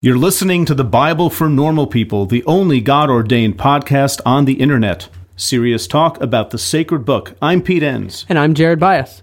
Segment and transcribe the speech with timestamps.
[0.00, 4.60] You're listening to the Bible for Normal People, the only God ordained podcast on the
[4.60, 5.08] internet.
[5.34, 7.34] Serious talk about the sacred book.
[7.42, 8.24] I'm Pete Enns.
[8.28, 9.22] And I'm Jared Byas.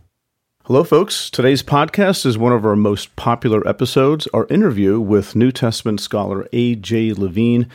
[0.66, 1.30] Hello, folks.
[1.30, 6.46] Today's podcast is one of our most popular episodes, our interview with New Testament scholar
[6.52, 7.14] A.J.
[7.14, 7.70] Levine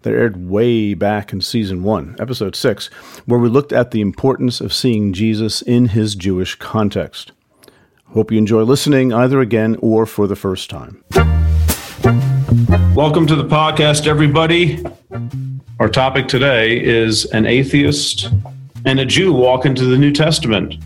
[0.00, 2.86] that aired way back in season one, episode six,
[3.26, 7.32] where we looked at the importance of seeing Jesus in his Jewish context.
[8.14, 11.04] Hope you enjoy listening either again or for the first time.
[12.48, 14.82] Welcome to the podcast, everybody.
[15.78, 18.30] Our topic today is an atheist
[18.86, 20.76] and a Jew walk into the New Testament.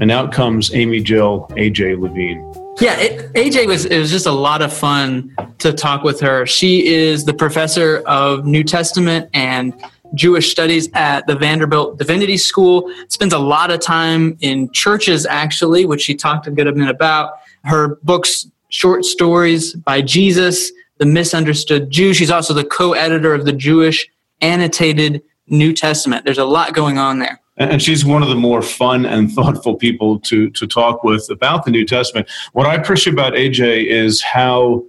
[0.00, 2.38] And out comes Amy Jill AJ Levine.
[2.80, 6.46] Yeah, it, AJ was it was just a lot of fun to talk with her.
[6.46, 9.74] She is the professor of New Testament and
[10.14, 12.88] Jewish studies at the Vanderbilt Divinity School.
[13.08, 17.32] Spends a lot of time in churches actually, which she talked a good bit about.
[17.64, 22.14] Her books short stories by Jesus, the misunderstood Jew.
[22.14, 24.08] She's also the co-editor of the Jewish
[24.40, 26.24] annotated New Testament.
[26.24, 27.40] There's a lot going on there.
[27.56, 31.64] And she's one of the more fun and thoughtful people to, to talk with about
[31.64, 32.28] the New Testament.
[32.52, 34.84] What I appreciate about AJ is how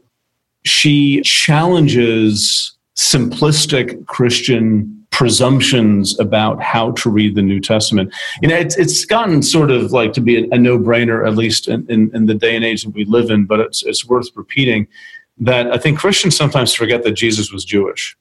[0.64, 8.14] she challenges simplistic Christian presumptions about how to read the New Testament.
[8.42, 11.38] You know, it's, it's gotten sort of like to be a, a no brainer, at
[11.38, 14.06] least in, in, in, the day and age that we live in, but it's, it's
[14.06, 14.88] worth repeating
[15.39, 18.17] that I think Christians sometimes forget that Jesus was Jewish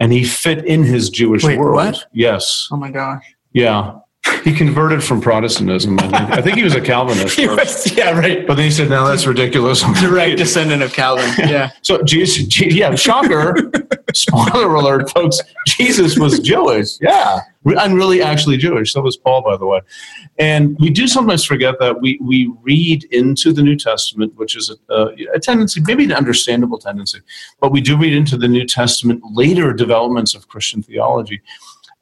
[0.00, 1.76] and he fit in his Jewish Wait, world.
[1.76, 2.06] What?
[2.12, 2.68] Yes.
[2.70, 3.24] Oh my gosh.
[3.52, 3.98] Yeah.
[4.44, 5.98] He converted from Protestantism.
[5.98, 7.38] I think, I think he was a Calvinist.
[7.38, 8.46] was, yeah, right.
[8.46, 11.30] But then he said, "No, that's ridiculous." Direct descendant of Calvin.
[11.48, 11.70] Yeah.
[11.80, 13.54] so, Jesus, yeah, shocker.
[14.18, 15.40] Spoiler alert, folks.
[15.66, 16.98] Jesus was Jewish.
[17.00, 17.40] Yeah,
[17.76, 18.92] I'm really actually Jewish.
[18.92, 19.80] So was Paul, by the way.
[20.38, 24.74] And we do sometimes forget that we we read into the New Testament, which is
[24.88, 27.20] a, a tendency, maybe an understandable tendency,
[27.60, 31.40] but we do read into the New Testament later developments of Christian theology.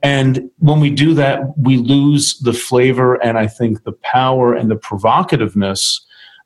[0.03, 4.71] And when we do that, we lose the flavor and I think the power and
[4.71, 6.01] the provocativeness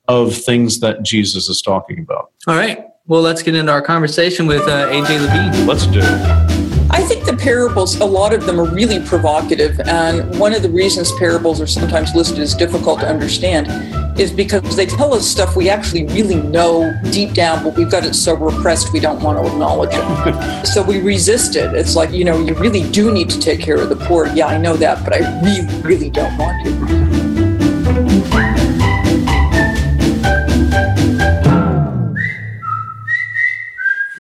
[0.09, 2.33] of things that Jesus is talking about.
[2.47, 2.90] All right.
[3.07, 5.67] Well, let's get into our conversation with uh, AJ Levine.
[5.67, 6.51] Let's do it.
[6.93, 9.81] I think the parables, a lot of them are really provocative.
[9.81, 13.69] And one of the reasons parables are sometimes listed as difficult to understand
[14.21, 18.05] is because they tell us stuff we actually really know deep down, but we've got
[18.05, 20.67] it so repressed we don't want to acknowledge it.
[20.67, 21.75] so we resist it.
[21.75, 24.27] It's like, you know, you really do need to take care of the poor.
[24.29, 28.50] Yeah, I know that, but I really, really don't want to.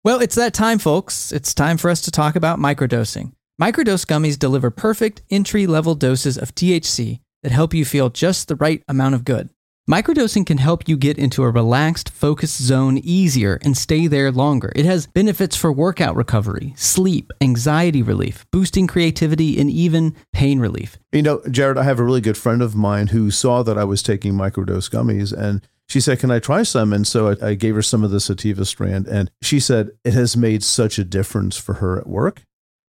[0.07, 1.33] Well, it's that time, folks.
[1.33, 3.33] It's time for us to talk about microdosing.
[3.61, 8.55] Microdose gummies deliver perfect entry level doses of THC that help you feel just the
[8.55, 9.51] right amount of good.
[9.91, 14.71] Microdosing can help you get into a relaxed, focused zone easier and stay there longer.
[14.77, 20.99] It has benefits for workout recovery, sleep, anxiety relief, boosting creativity, and even pain relief.
[21.11, 23.83] You know, Jared, I have a really good friend of mine who saw that I
[23.83, 26.93] was taking microdose gummies and she said, Can I try some?
[26.93, 29.07] And so I, I, gave her some of the sativa strand.
[29.07, 32.43] And she said it has made such a difference for her at work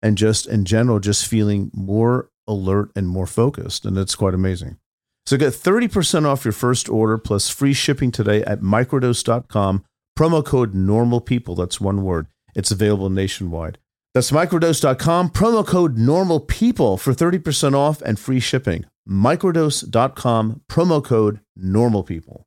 [0.03, 3.86] and just in general, just feeling more alert and more focused.
[3.86, 4.78] And it's quite amazing.
[5.25, 9.84] So get 30% off your first order plus free shipping today at microdose.com.
[10.19, 11.54] Promo code normal people.
[11.54, 12.26] That's one word.
[12.54, 13.78] It's available nationwide.
[14.14, 15.30] That's microdose.com.
[15.30, 18.84] Promo code normal people for 30% off and free shipping.
[19.09, 20.62] Microdose.com.
[20.69, 22.47] Promo code normal people.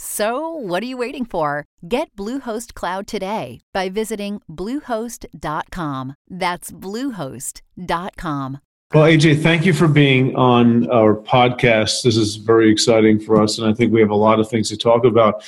[0.00, 1.64] So, what are you waiting for?
[1.88, 6.14] Get Bluehost Cloud today by visiting Bluehost.com.
[6.28, 8.58] That's Bluehost.com.
[8.94, 12.04] Well, AJ, thank you for being on our podcast.
[12.04, 14.68] This is very exciting for us, and I think we have a lot of things
[14.68, 15.42] to talk about.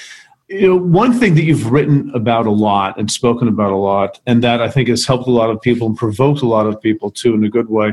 [0.49, 4.19] You know, one thing that you've written about a lot and spoken about a lot,
[4.27, 6.83] and that I think has helped a lot of people and provoked a lot of
[6.83, 7.93] people too in a good way,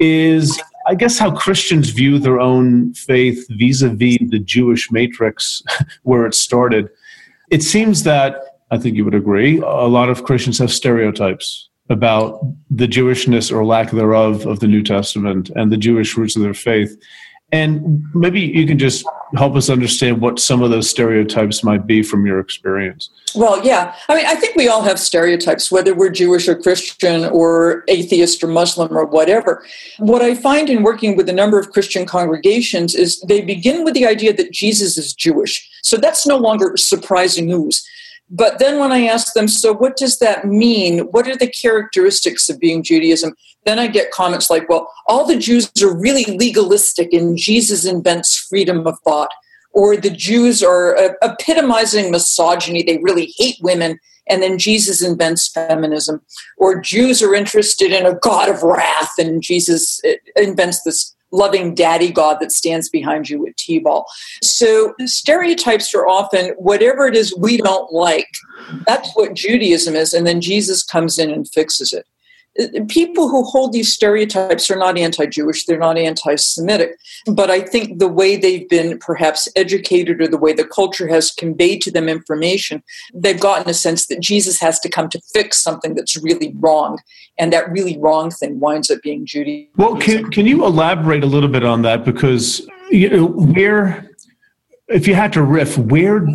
[0.00, 5.62] is I guess how Christians view their own faith vis a vis the Jewish matrix
[6.02, 6.88] where it started.
[7.50, 8.36] It seems that
[8.70, 9.58] I think you would agree.
[9.58, 12.40] A lot of Christians have stereotypes about
[12.70, 16.54] the Jewishness or lack thereof of the New Testament and the Jewish roots of their
[16.54, 16.96] faith.
[17.54, 19.06] And maybe you can just
[19.36, 23.10] help us understand what some of those stereotypes might be from your experience.
[23.36, 23.94] Well, yeah.
[24.08, 28.42] I mean, I think we all have stereotypes, whether we're Jewish or Christian or atheist
[28.42, 29.64] or Muslim or whatever.
[29.98, 33.94] What I find in working with a number of Christian congregations is they begin with
[33.94, 35.70] the idea that Jesus is Jewish.
[35.84, 37.88] So that's no longer surprising news.
[38.30, 41.00] But then when I ask them, so what does that mean?
[41.10, 43.34] What are the characteristics of being Judaism?
[43.64, 48.36] Then I get comments like, well, all the Jews are really legalistic and Jesus invents
[48.36, 49.30] freedom of thought.
[49.72, 52.82] Or the Jews are uh, epitomizing misogyny.
[52.82, 53.98] They really hate women.
[54.28, 56.22] And then Jesus invents feminism.
[56.56, 61.74] Or Jews are interested in a God of wrath and Jesus uh, invents this loving
[61.74, 64.06] daddy God that stands behind you at T-ball.
[64.42, 68.28] So stereotypes are often whatever it is we don't like.
[68.86, 72.06] That's what Judaism is, and then Jesus comes in and fixes it
[72.88, 76.96] people who hold these stereotypes are not anti-jewish they're not anti-semitic
[77.26, 81.32] but i think the way they've been perhaps educated or the way the culture has
[81.32, 85.60] conveyed to them information they've gotten a sense that jesus has to come to fix
[85.60, 86.98] something that's really wrong
[87.38, 89.70] and that really wrong thing winds up being judaism.
[89.76, 92.04] Well can, can you elaborate a little bit on that?
[92.04, 94.10] Because you know where
[94.88, 96.26] if you had to riff where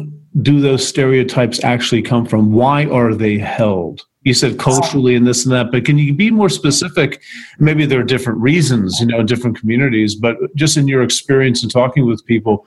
[0.42, 2.52] do those stereotypes actually come from?
[2.52, 6.30] Why are they held you said culturally and this and that but can you be
[6.30, 7.22] more specific?
[7.58, 11.64] Maybe there are different reasons you know in different communities but just in your experience
[11.64, 12.66] and talking with people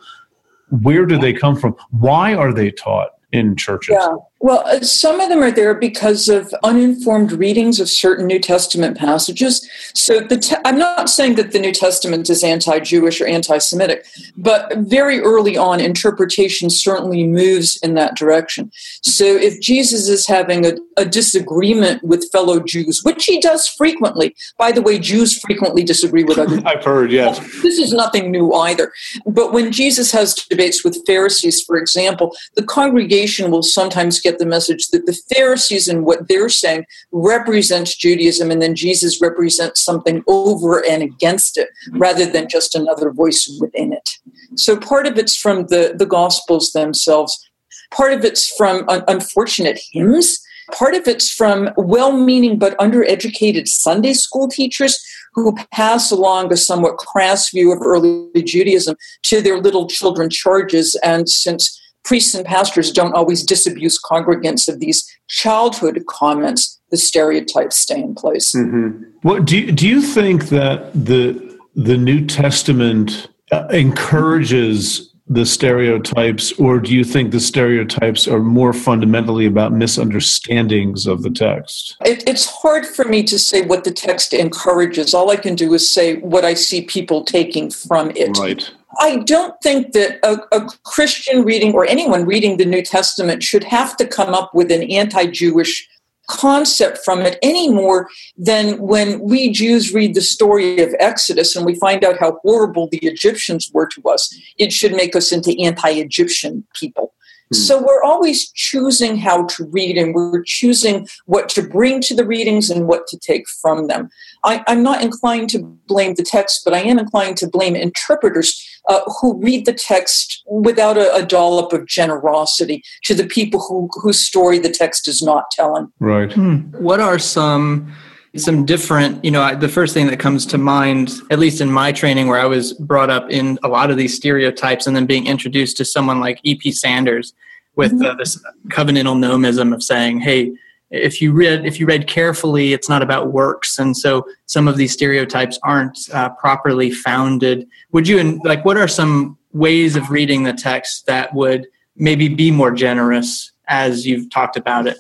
[0.81, 1.77] where do they come from?
[1.91, 3.97] Why are they taught in churches?
[3.99, 8.41] Yeah well, uh, some of them are there because of uninformed readings of certain New
[8.41, 9.69] Testament passages.
[9.95, 14.05] So the te- I'm not saying that the New Testament is anti-Jewish or anti-Semitic,
[14.37, 18.73] but very early on, interpretation certainly moves in that direction.
[19.03, 24.35] So if Jesus is having a, a disagreement with fellow Jews, which he does frequently,
[24.59, 26.61] by the way, Jews frequently disagree with other.
[26.67, 27.39] I've heard, yes.
[27.63, 28.93] This is nothing new either.
[29.25, 34.39] But when Jesus has debates with Pharisees, for example, the congregation will sometimes get get
[34.39, 39.81] the message that the Pharisees and what they're saying represents Judaism, and then Jesus represents
[39.83, 44.19] something over and against it, rather than just another voice within it.
[44.57, 47.51] So part of it's from the, the Gospels themselves,
[47.91, 50.41] part of it's from un- unfortunate hymns.
[50.73, 55.05] Part of it's from well meaning but undereducated Sunday school teachers
[55.35, 60.99] who pass along a somewhat crass view of early Judaism to their little children charges.
[61.03, 67.77] And since priests and pastors don't always disabuse congregants of these childhood comments, the stereotypes
[67.77, 68.55] stay in place.
[68.55, 69.05] Mm-hmm.
[69.23, 76.53] What do you, do you think that the the New Testament uh, encourages the stereotypes,
[76.59, 81.97] or do you think the stereotypes are more fundamentally about misunderstandings of the text?
[82.05, 85.15] It, it's hard for me to say what the text encourages.
[85.15, 88.37] All I can do is say what I see people taking from it.
[88.37, 88.71] Right.
[88.99, 93.65] I don't think that a, a, Christian reading or anyone reading the New Testament should
[93.65, 95.89] have to come up with an anti Jewish
[96.29, 101.67] concept from it any more than when we Jews read the story of Exodus and
[101.67, 104.35] we find out how horrible the Egyptians were to us.
[104.59, 107.13] It should make us into anti Egyptian people.
[107.53, 107.59] Hmm.
[107.59, 112.25] So we're always choosing how to read and we're choosing what to bring to the
[112.25, 114.09] readings and what to take from them.
[114.45, 118.61] I, am not inclined to blame the text, but I am inclined to blame interpreters
[118.89, 123.89] uh, who read the text without a, a, dollop of generosity to the people who,
[124.03, 125.93] whose story the text is not telling.
[126.01, 126.33] Right.
[126.33, 126.57] Hmm.
[126.73, 127.93] What are some
[128.37, 131.93] some different you know the first thing that comes to mind at least in my
[131.93, 135.27] training where i was brought up in a lot of these stereotypes and then being
[135.27, 137.35] introduced to someone like ep sanders
[137.77, 138.07] with mm-hmm.
[138.07, 140.53] uh, this covenantal nomism of saying hey
[140.91, 144.77] if you read if you read carefully it's not about works and so some of
[144.79, 150.43] these stereotypes aren't uh, properly founded would you like what are some ways of reading
[150.43, 154.99] the text that would maybe be more generous as you've talked about it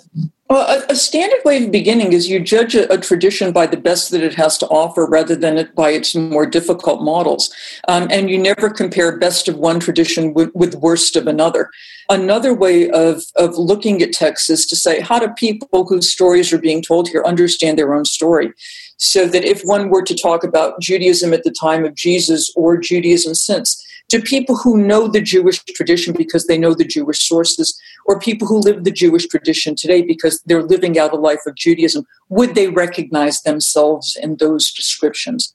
[0.48, 3.78] well, a, a, standard way of beginning is you judge a, a, tradition by the
[3.78, 7.50] best that it has to offer rather than it by its more difficult models.
[7.88, 11.70] Um, and you never compare best of one tradition with, with worst of another.
[12.10, 16.52] Another way of, of looking at texts is to say, how do people whose stories
[16.52, 18.52] are being told here understand their own story?
[18.98, 22.76] So that if one were to talk about Judaism at the time of Jesus or
[22.76, 27.80] Judaism since, to people who know the Jewish tradition because they know the Jewish sources,
[28.06, 31.54] or people who live the Jewish tradition today because they're living out a life of
[31.54, 35.54] Judaism, would they recognize themselves in those descriptions?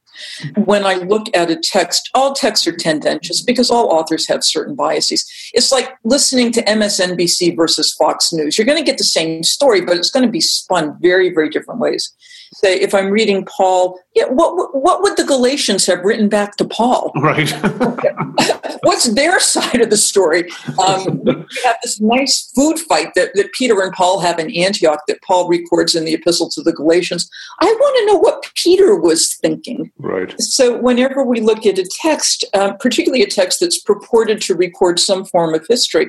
[0.65, 4.75] when I look at a text, all texts are tendentious because all authors have certain
[4.75, 5.25] biases.
[5.53, 8.57] It's like listening to MSNBC versus Fox News.
[8.57, 11.49] You're going to get the same story, but it's going to be spun very, very
[11.49, 12.13] different ways.
[12.53, 16.65] Say, if I'm reading Paul, yeah, what what would the Galatians have written back to
[16.65, 17.11] Paul?
[17.27, 17.51] Right.
[18.83, 20.49] What's their side of the story?
[20.85, 21.33] Um, we
[21.65, 25.49] have this nice food fight that, that Peter and Paul have in Antioch that Paul
[25.49, 27.29] records in the Epistle to the Galatians.
[27.59, 29.91] I want to know what Peter was thinking.
[29.97, 30.39] Right.
[30.39, 34.99] So, whenever we look at a text, uh, particularly a text that's purported to record
[34.99, 36.07] some form of history,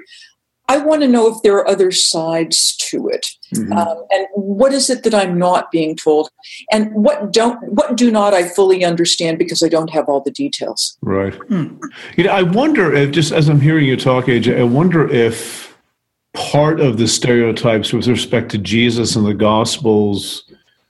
[0.69, 3.73] I want to know if there are other sides to it, mm-hmm.
[3.73, 6.29] um, and what is it that I'm not being told,
[6.71, 10.31] and what don't what do not I fully understand because I don't have all the
[10.31, 10.99] details.
[11.01, 11.33] Right.
[11.49, 11.81] Mm.
[12.17, 15.69] You know, I wonder if just as I'm hearing you talk, AJ, I wonder if
[16.35, 20.45] part of the stereotypes with respect to Jesus and the Gospels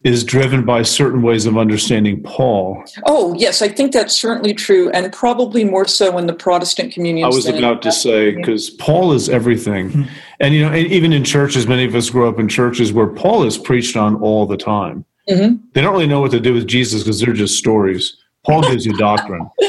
[0.04, 2.84] is driven by certain ways of understanding Paul.
[3.06, 7.24] Oh, yes, I think that's certainly true, and probably more so in the Protestant community.
[7.24, 9.90] I was about to say, because Paul is everything.
[9.90, 10.02] Mm-hmm.
[10.40, 13.42] And, you know, even in churches, many of us grow up in churches where Paul
[13.42, 15.04] is preached on all the time.
[15.28, 15.56] Mm-hmm.
[15.72, 18.16] They don't really know what to do with Jesus because they're just stories.
[18.46, 19.50] Paul gives you doctrine.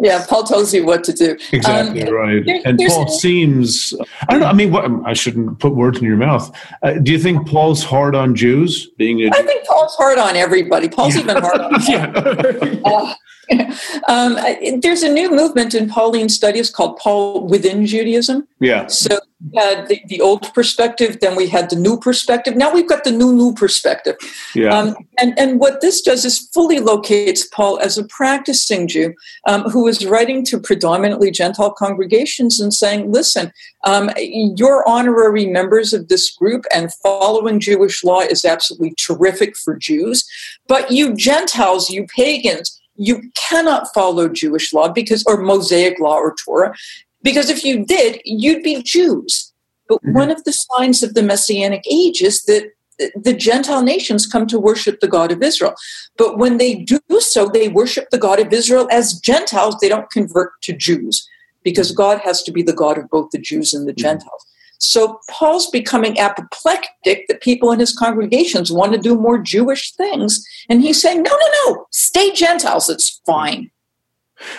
[0.00, 1.36] yeah, Paul tells you what to do.
[1.52, 2.44] Exactly um, right.
[2.44, 6.04] There, and Paul seems, I don't know, I mean, what, I shouldn't put words in
[6.04, 6.54] your mouth.
[6.82, 8.88] Uh, do you think Paul's hard on Jews?
[8.96, 10.88] Being a I think Paul's hard on everybody.
[10.88, 11.22] Paul's yeah.
[11.22, 12.80] even hard on yeah.
[12.84, 13.14] uh,
[14.08, 14.36] um,
[14.80, 18.46] there's a new movement in Pauline studies called Paul within Judaism.
[18.60, 18.86] Yeah.
[18.88, 22.56] So we had the, the old perspective, then we had the new perspective.
[22.56, 24.16] Now we've got the new new perspective.
[24.54, 24.76] Yeah.
[24.76, 29.14] Um, and and what this does is fully locates Paul as a practicing Jew
[29.46, 33.52] um, who is writing to predominantly Gentile congregations and saying, "Listen,
[33.84, 39.76] um, you're honorary members of this group, and following Jewish law is absolutely terrific for
[39.76, 40.28] Jews,
[40.66, 46.34] but you Gentiles, you pagans." You cannot follow Jewish law because, or Mosaic law or
[46.44, 46.74] Torah,
[47.22, 49.52] because if you did, you'd be Jews.
[49.88, 50.12] But mm-hmm.
[50.12, 52.70] one of the signs of the Messianic age is that
[53.14, 55.74] the Gentile nations come to worship the God of Israel.
[56.16, 59.76] But when they do so, they worship the God of Israel as Gentiles.
[59.80, 61.26] They don't convert to Jews
[61.62, 61.92] because.
[61.92, 64.02] God has to be the God of both the Jews and the mm-hmm.
[64.02, 64.46] Gentiles.
[64.78, 70.46] So Paul's becoming apoplectic that people in his congregations want to do more Jewish things.
[70.68, 72.88] And he's saying, no, no, no, stay Gentiles.
[72.88, 73.70] It's fine.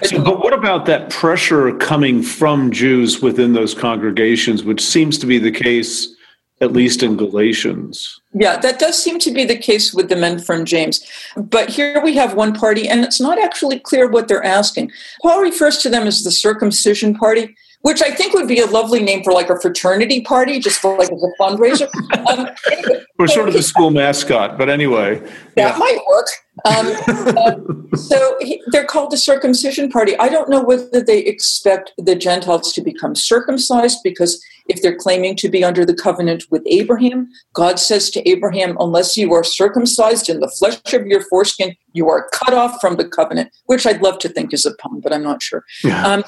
[0.03, 5.25] So, but what about that pressure coming from Jews within those congregations, which seems to
[5.25, 6.13] be the case,
[6.59, 8.19] at least in Galatians?
[8.33, 11.01] Yeah, that does seem to be the case with the men from James.
[11.38, 14.91] But here we have one party, and it's not actually clear what they're asking.
[15.21, 19.01] Paul refers to them as the circumcision party which I think would be a lovely
[19.01, 21.89] name for like a fraternity party, just for like as a fundraiser.
[22.29, 25.19] Um, anyway, We're sort of the school mascot, but anyway,
[25.55, 25.77] that yeah.
[25.77, 26.27] might work.
[26.65, 26.93] Um,
[27.38, 30.17] uh, so he, they're called the circumcision party.
[30.17, 35.36] I don't know whether they expect the Gentiles to become circumcised because if they're claiming
[35.38, 40.29] to be under the covenant with Abraham, God says to Abraham, unless you are circumcised
[40.29, 44.01] in the flesh of your foreskin, you are cut off from the covenant, which I'd
[44.01, 45.63] love to think is a pun, but I'm not sure.
[45.83, 46.05] Yeah.
[46.05, 46.24] Um,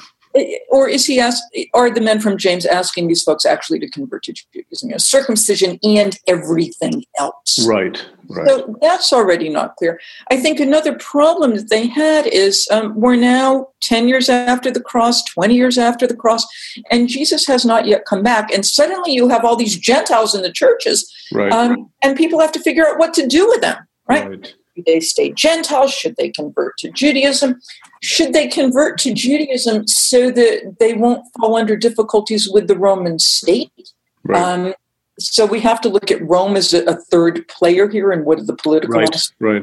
[0.70, 1.42] or is he ask,
[1.74, 4.88] are the men from James asking these folks actually to convert to Judaism?
[4.88, 7.66] You know, circumcision and everything else.
[7.66, 8.48] Right, right.
[8.48, 10.00] So that's already not clear.
[10.30, 14.80] I think another problem that they had is um, we're now 10 years after the
[14.80, 16.46] cross, 20 years after the cross,
[16.90, 18.52] and Jesus has not yet come back.
[18.52, 21.52] And suddenly you have all these Gentiles in the churches, right.
[21.52, 23.76] um, and people have to figure out what to do with them,
[24.08, 24.28] right?
[24.28, 24.54] right.
[24.74, 25.92] Do they stay Gentiles?
[25.92, 27.60] Should they convert to Judaism?
[28.02, 33.18] Should they convert to Judaism so that they won't fall under difficulties with the Roman
[33.18, 33.92] state?
[34.24, 34.42] Right.
[34.42, 34.74] Um,
[35.18, 38.38] so we have to look at Rome as a, a third player here and what
[38.40, 39.62] are the political right, right.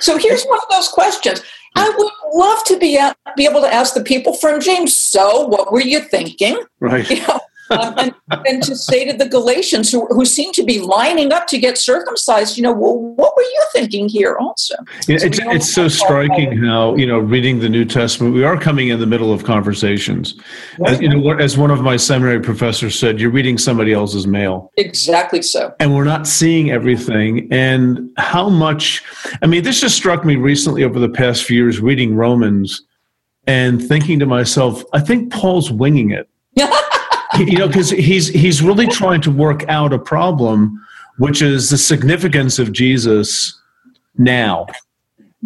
[0.00, 1.42] So here's one of those questions.
[1.76, 5.46] I would love to be, at, be able to ask the people from James, so
[5.46, 6.62] what were you thinking?
[6.80, 7.08] Right.
[7.10, 7.40] You know,
[7.70, 8.14] um, and,
[8.46, 11.78] and, to say to the Galatians who, who seem to be lining up to get
[11.78, 14.74] circumcised, you know, well, what were you thinking here also?
[15.08, 18.58] Yeah, so it's, it's so striking how, you know, reading the New Testament, we are
[18.58, 20.34] coming in the middle of conversations.
[20.86, 24.70] As, you know, as one of my seminary professors said, you're reading somebody else's mail.
[24.76, 25.74] Exactly so.
[25.80, 27.48] And we're not seeing everything.
[27.50, 29.02] And how much,
[29.42, 32.82] I mean, this just struck me recently over the past few years reading Romans
[33.46, 36.28] and thinking to myself, I think Paul's winging it.
[37.38, 40.80] you know, because he's he's really trying to work out a problem,
[41.18, 43.60] which is the significance of Jesus
[44.16, 44.66] now,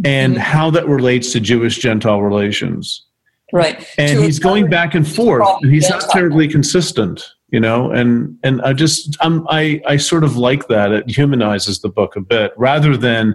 [0.04, 0.42] and mm-hmm.
[0.42, 3.04] how that relates to Jewish Gentile relations.
[3.52, 7.24] Right, and to he's going back and forth, and he's not terribly consistent.
[7.50, 10.92] You know, and and I just I'm I I sort of like that.
[10.92, 13.34] It humanizes the book a bit rather than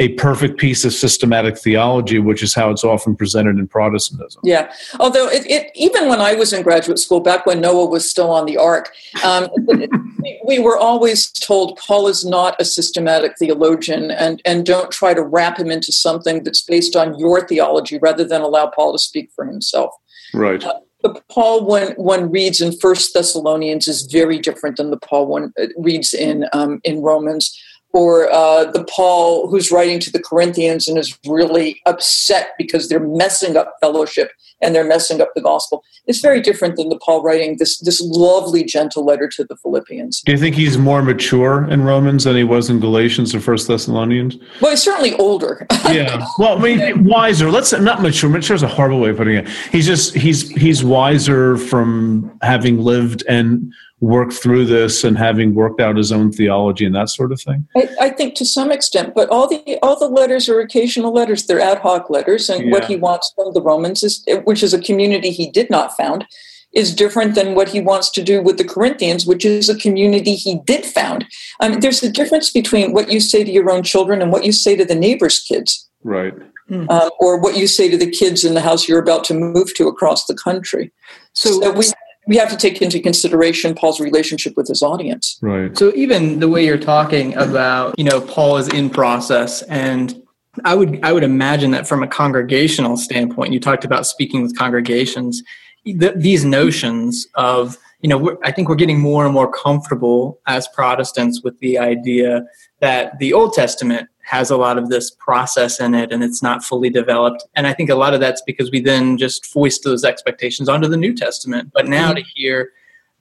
[0.00, 4.40] a perfect piece of systematic theology, which is how it's often presented in Protestantism.
[4.44, 4.72] Yeah.
[5.00, 8.30] Although it, it even when I was in graduate school, back when Noah was still
[8.30, 8.92] on the ark,
[9.24, 9.48] um,
[10.46, 15.22] we were always told Paul is not a systematic theologian and, and don't try to
[15.22, 19.30] wrap him into something that's based on your theology rather than allow Paul to speak
[19.34, 19.90] for himself.
[20.32, 20.62] Right.
[20.62, 25.26] Uh, the Paul one one reads in First Thessalonians is very different than the Paul
[25.26, 27.56] one uh, reads in um, in Romans
[27.92, 33.00] or uh, the Paul who's writing to the Corinthians and is really upset because they're
[33.00, 34.30] messing up fellowship
[34.60, 35.84] and they're messing up the gospel.
[36.06, 40.22] It's very different than the Paul writing this this lovely, gentle letter to the Philippians.
[40.22, 43.68] Do you think he's more mature in Romans than he was in Galatians or First
[43.68, 44.36] Thessalonians?
[44.60, 45.66] Well, he's certainly older.
[45.90, 46.26] yeah.
[46.38, 47.50] Well, I mean, wiser.
[47.50, 48.28] Let's not mature.
[48.30, 49.48] Mature is a horrible way of putting it.
[49.70, 55.80] He's just he's he's wiser from having lived and worked through this and having worked
[55.80, 57.66] out his own theology and that sort of thing?
[57.76, 61.46] I, I, think to some extent, but all the all the letters are occasional letters.
[61.46, 62.70] They're ad hoc letters, and yeah.
[62.70, 66.26] what he wants from the Romans is, which is a community he did not found,
[66.72, 70.34] is different than what he wants to do with the Corinthians, which is a community
[70.34, 71.26] he did found.
[71.60, 74.52] Um, there's a difference between what you say to your own children and what you
[74.52, 75.88] say to the neighbor's kids.
[76.04, 76.34] Right.
[76.70, 79.74] Um, or what you say to the kids in the house you're about to move
[79.76, 80.92] to across the country.
[81.32, 81.86] So, so we
[82.28, 85.38] we have to take into consideration Paul's relationship with his audience.
[85.40, 85.76] Right.
[85.76, 90.22] So even the way you're talking about, you know, Paul is in process and
[90.64, 94.58] I would I would imagine that from a congregational standpoint, you talked about speaking with
[94.58, 95.42] congregations,
[95.84, 100.68] th- these notions of you know I think we're getting more and more comfortable as
[100.68, 102.44] Protestants with the idea
[102.80, 106.62] that the Old Testament has a lot of this process in it and it's not
[106.62, 107.44] fully developed.
[107.54, 110.86] And I think a lot of that's because we then just foist those expectations onto
[110.86, 111.70] the New Testament.
[111.72, 112.70] But now to hear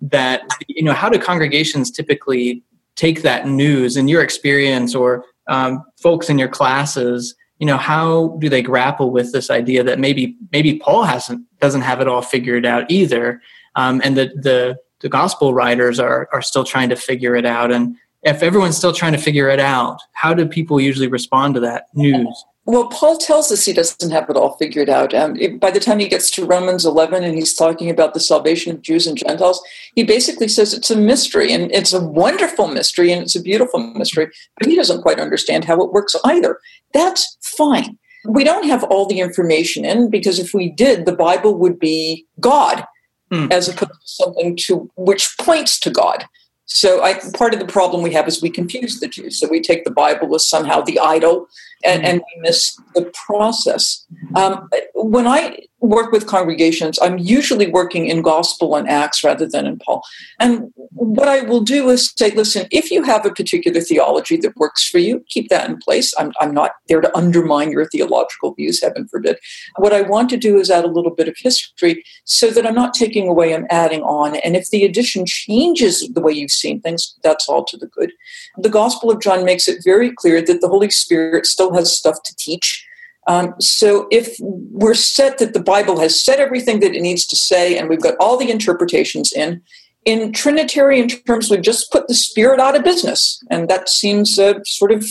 [0.02, 2.62] that, you know, how do congregations typically
[2.96, 7.36] take that news in your experience or um, folks in your classes?
[7.60, 11.82] You know, how do they grapple with this idea that maybe maybe Paul hasn't doesn't
[11.82, 13.42] have it all figured out either,
[13.76, 17.72] um, and the the the gospel writers are are still trying to figure it out
[17.72, 17.96] and
[18.28, 21.88] if everyone's still trying to figure it out, how do people usually respond to that
[21.94, 22.46] news?
[22.66, 25.14] Well, Paul tells us he doesn't have it all figured out.
[25.14, 28.20] Um, it, by the time he gets to Romans 11 and he's talking about the
[28.20, 29.64] salvation of Jews and Gentiles,
[29.96, 33.80] he basically says it's a mystery and it's a wonderful mystery and it's a beautiful
[33.94, 36.60] mystery, but he doesn't quite understand how it works either.
[36.94, 37.98] That's fine.
[38.28, 42.26] We don't have all the information in because if we did, the Bible would be
[42.42, 42.84] God
[43.32, 43.48] hmm.
[43.50, 46.26] as opposed to something to which points to God.
[46.68, 49.32] So I, part of the problem we have is we confuse the two.
[49.32, 51.48] So we take the Bible as somehow the idol,
[51.84, 52.12] and, mm-hmm.
[52.12, 54.06] and we miss the process.
[54.36, 59.68] Um, when I work with congregations, I'm usually working in gospel and acts rather than
[59.68, 60.04] in Paul.
[60.40, 64.58] And what I will do is say, listen, if you have a particular theology that
[64.58, 66.14] works for you, keep that in place.
[66.18, 69.38] I'm, I'm not there to undermine your theological views, heaven forbid.
[69.78, 72.76] What I want to do is add a little bit of history so that I'm
[72.76, 74.38] not taking away, I'm adding on.
[74.38, 78.12] And if the addition changes the way you've seen things, that's all to the good.
[78.58, 82.24] The Gospel of John makes it very clear that the Holy Spirit still has stuff
[82.24, 82.87] to teach
[83.28, 87.36] um, so if we're set that the Bible has said everything that it needs to
[87.36, 89.62] say, and we've got all the interpretations in,
[90.06, 94.64] in Trinitarian terms, we've just put the Spirit out of business, and that seems a
[94.66, 95.06] sort of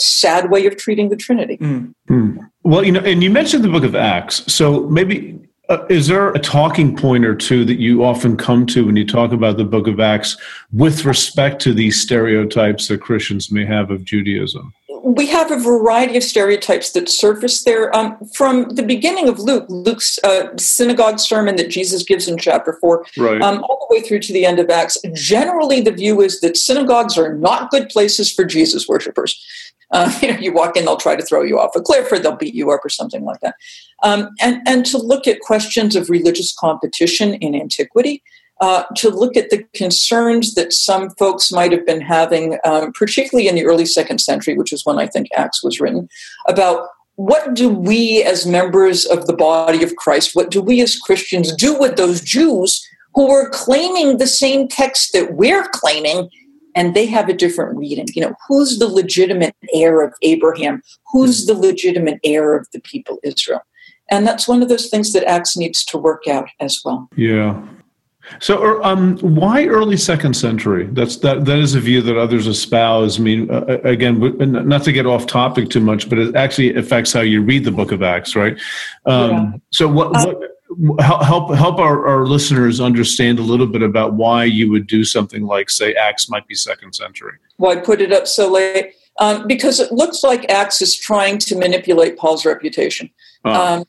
[0.00, 1.58] sad way of treating the Trinity.
[1.58, 2.38] Mm-hmm.
[2.64, 6.30] Well, you know, and you mentioned the Book of Acts, so maybe uh, is there
[6.30, 9.64] a talking point or two that you often come to when you talk about the
[9.64, 10.36] book of Acts
[10.72, 14.74] with respect to these stereotypes that Christians may have of Judaism?
[15.02, 17.94] We have a variety of stereotypes that surface there.
[17.94, 22.76] Um, from the beginning of Luke, Luke's uh, synagogue sermon that Jesus gives in chapter
[22.80, 23.42] 4, right.
[23.42, 26.56] um, all the way through to the end of Acts, generally the view is that
[26.56, 29.44] synagogues are not good places for Jesus worshippers.
[29.90, 32.18] Uh, you know, you walk in, they'll try to throw you off a cliff or
[32.18, 33.54] they'll beat you up or something like that.
[34.02, 38.22] Um, and, and to look at questions of religious competition in antiquity,
[38.60, 43.48] uh, to look at the concerns that some folks might have been having, um, particularly
[43.48, 46.08] in the early second century, which is when I think Acts was written,
[46.46, 50.98] about what do we as members of the body of Christ, what do we as
[50.98, 56.28] Christians do with those Jews who were claiming the same text that we're claiming?
[56.76, 58.06] And they have a different reading.
[58.14, 60.82] You know, who's the legitimate heir of Abraham?
[61.12, 63.60] Who's the legitimate heir of the people Israel?
[64.10, 67.08] And that's one of those things that Acts needs to work out as well.
[67.16, 67.60] Yeah.
[68.38, 70.88] So, er, um, why early second century?
[70.92, 71.44] That's that.
[71.44, 73.18] That is a view that others espouse.
[73.18, 74.20] I mean, uh, uh again,
[74.68, 77.72] not to get off topic too much, but it actually affects how you read the
[77.72, 78.58] Book of Acts, right?
[79.06, 79.52] Um, yeah.
[79.70, 80.34] So, what, uh,
[80.68, 85.04] what help help our, our listeners understand a little bit about why you would do
[85.04, 87.34] something like, say, Acts might be second century.
[87.56, 88.94] Why put it up so late?
[89.20, 93.10] um, because it looks like Acts is trying to manipulate Paul's reputation.
[93.44, 93.84] Um,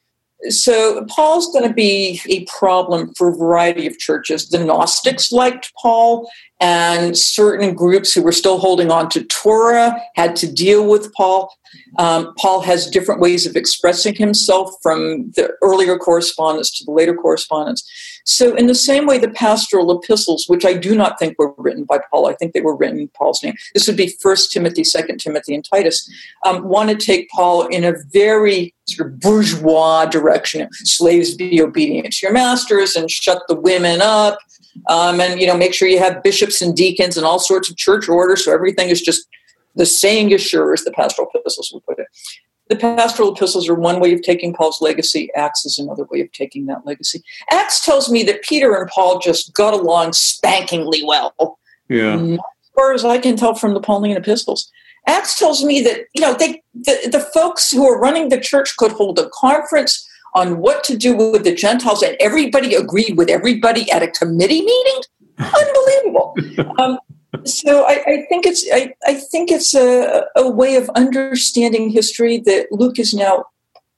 [0.50, 4.50] so Paul's going to be a problem for a variety of churches.
[4.50, 6.30] The Gnostics liked Paul,
[6.62, 11.54] and certain groups who were still holding on to Torah had to deal with Paul.
[11.98, 17.16] Um, Paul has different ways of expressing himself from the earlier correspondence to the later
[17.16, 17.90] correspondence.
[18.26, 21.86] So, in the same way, the pastoral epistles, which I do not think were written
[21.86, 23.56] by Paul, I think they were written in Paul's name.
[23.74, 26.08] This would be First Timothy, Second Timothy, and Titus.
[26.46, 30.70] Um, want to take Paul in a very sort of bourgeois direction.
[30.74, 34.38] Slaves be obedient to your masters and shut the women up,
[34.88, 37.78] um, and you know make sure you have bishops and deacons and all sorts of
[37.78, 39.28] church orders, so everything is just
[39.76, 42.08] the saying is sure, as the pastoral epistles would put it.
[42.70, 45.30] The pastoral epistles are one way of taking Paul's legacy.
[45.36, 47.22] Acts is another way of taking that legacy.
[47.52, 51.60] Acts tells me that Peter and Paul just got along spankingly well.
[51.90, 52.16] Yeah.
[52.16, 52.40] As
[52.74, 54.72] far as I can tell from the Pauline epistles.
[55.08, 58.78] Acts tells me that, you know, they the, the folks who are running the church
[58.78, 63.30] could hold a conference on what to do with the Gentiles, and everybody agreed with
[63.30, 65.02] everybody at a committee meeting.
[65.38, 66.36] Unbelievable.
[66.78, 66.98] um,
[67.46, 72.38] so I, I, think it's I, I think it's a, a, way of understanding history
[72.46, 73.46] that Luke is now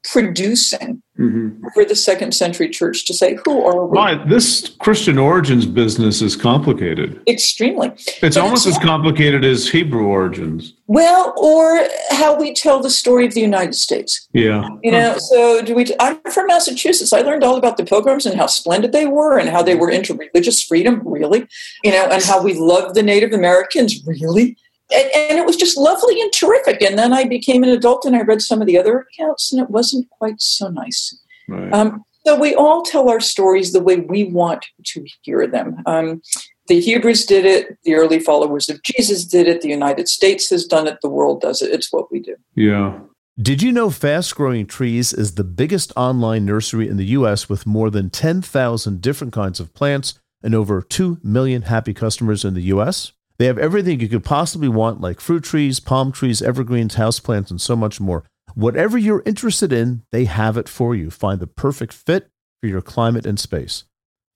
[0.04, 1.66] producing mm-hmm.
[1.74, 3.98] for the second century church to say who are we?
[3.98, 4.28] Right.
[4.28, 7.22] This Christian origins business is complicated.
[7.28, 7.90] Extremely.
[7.96, 10.74] It's but almost it's, as complicated as Hebrew origins.
[10.88, 14.28] Well, or how we tell the story of the United States.
[14.34, 14.68] Yeah.
[14.84, 15.86] You know, so do we?
[16.00, 17.14] I'm from Massachusetts.
[17.14, 19.90] I learned all about the Pilgrims and how splendid they were, and how they were
[19.90, 21.48] into religious freedom, really.
[21.84, 24.58] You know, and how we loved the Native Americans, really
[24.92, 26.82] and, and, it was just lovely and terrific.
[26.82, 29.62] And then I became an adult and I read some of the other accounts, and
[29.62, 31.18] it wasn't quite so nice.
[31.48, 31.74] Right.
[31.74, 35.78] Um, so we all tell our stories the way we want to hear them.
[35.86, 36.22] Um,
[36.68, 37.78] the Hebrews did it.
[37.84, 39.62] The early followers of Jesus did it.
[39.62, 41.00] The United States has done it.
[41.02, 41.72] The world does it.
[41.72, 42.36] It's what we do.
[42.56, 43.00] Yeah.
[43.42, 47.50] Did you know Fast Growing Trees is the biggest online nursery in the U.S.
[47.50, 52.54] with more than 10,000 different kinds of plants and over 2 million happy customers in
[52.54, 53.12] the U.S.?
[53.38, 57.60] They have everything you could possibly want, like fruit trees, palm trees, evergreens, houseplants, and
[57.60, 58.24] so much more.
[58.56, 61.10] Whatever you're interested in, they have it for you.
[61.10, 62.30] Find the perfect fit
[62.62, 63.86] for your climate and space.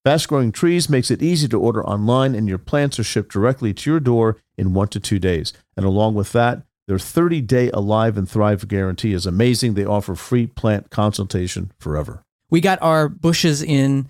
[0.04, 3.74] Fast Growing Trees makes it easy to order online, and your plants are shipped directly
[3.74, 5.54] to your door in one to two days.
[5.76, 9.74] And along with that, their 30 day Alive and Thrive guarantee is amazing.
[9.74, 12.24] They offer free plant consultation forever.
[12.50, 14.10] We got our bushes in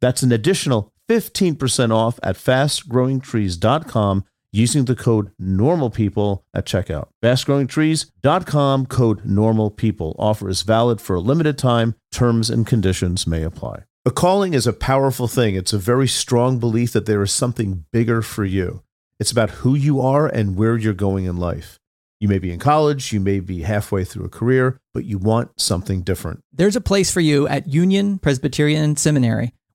[0.00, 7.08] That's an additional 15% off at fastgrowingtrees.com using the code NORMALPEOPLE at checkout.
[7.22, 10.16] Fastgrowingtrees.com code NORMALPEOPLE.
[10.18, 11.94] Offer is valid for a limited time.
[12.10, 13.84] Terms and conditions may apply.
[14.06, 15.54] A calling is a powerful thing.
[15.54, 18.82] It's a very strong belief that there is something bigger for you.
[19.18, 21.78] It's about who you are and where you're going in life.
[22.18, 25.58] You may be in college, you may be halfway through a career, but you want
[25.60, 26.40] something different.
[26.52, 29.52] There's a place for you at Union Presbyterian Seminary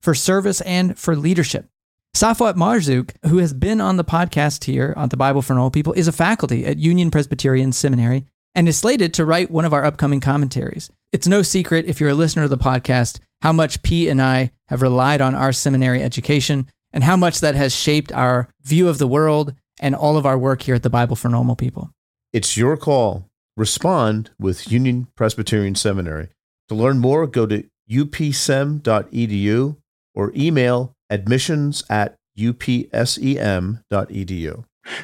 [0.00, 1.66] for service and for leadership.
[2.14, 5.92] Safwat Marzouk, who has been on the podcast here on the Bible for Normal People,
[5.92, 9.84] is a faculty at Union Presbyterian Seminary and is slated to write one of our
[9.84, 10.90] upcoming commentaries.
[11.12, 14.50] It's no secret, if you're a listener of the podcast, how much P and I
[14.68, 18.98] have relied on our seminary education and how much that has shaped our view of
[18.98, 21.90] the world and all of our work here at the Bible for Normal People.
[22.32, 23.28] It's your call.
[23.56, 26.28] Respond with Union Presbyterian Seminary.
[26.68, 29.76] To learn more, go to upsem.edu
[30.20, 33.74] or email admissions at upsem.edu.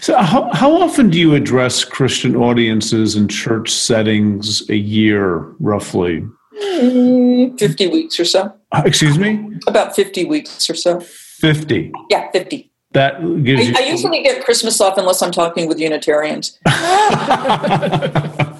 [0.00, 6.26] So, how, how often do you address Christian audiences in church settings a year, roughly?
[6.62, 8.54] Mm, 50 weeks or so.
[8.72, 9.58] Uh, excuse me?
[9.66, 11.00] About 50 weeks or so.
[11.00, 11.92] 50?
[12.10, 12.70] Yeah, 50.
[12.92, 13.74] That gives I, you.
[13.76, 16.58] I usually get Christmas off unless I'm talking with Unitarians.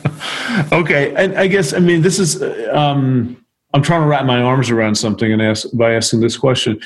[0.72, 2.42] Okay, and I guess I mean this is
[2.72, 3.36] um,
[3.76, 6.80] I'm trying to wrap my arms around something and ask by asking this question.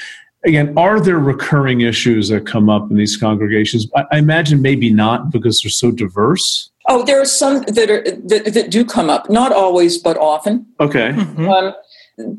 [0.44, 3.86] Again, are there recurring issues that come up in these congregations?
[3.94, 6.68] I, I imagine maybe not because they're so diverse.
[6.88, 10.66] Oh, there are some that are that, that do come up, not always, but often.
[10.80, 11.12] Okay.
[11.12, 11.48] Mm-hmm.
[11.48, 11.74] Um,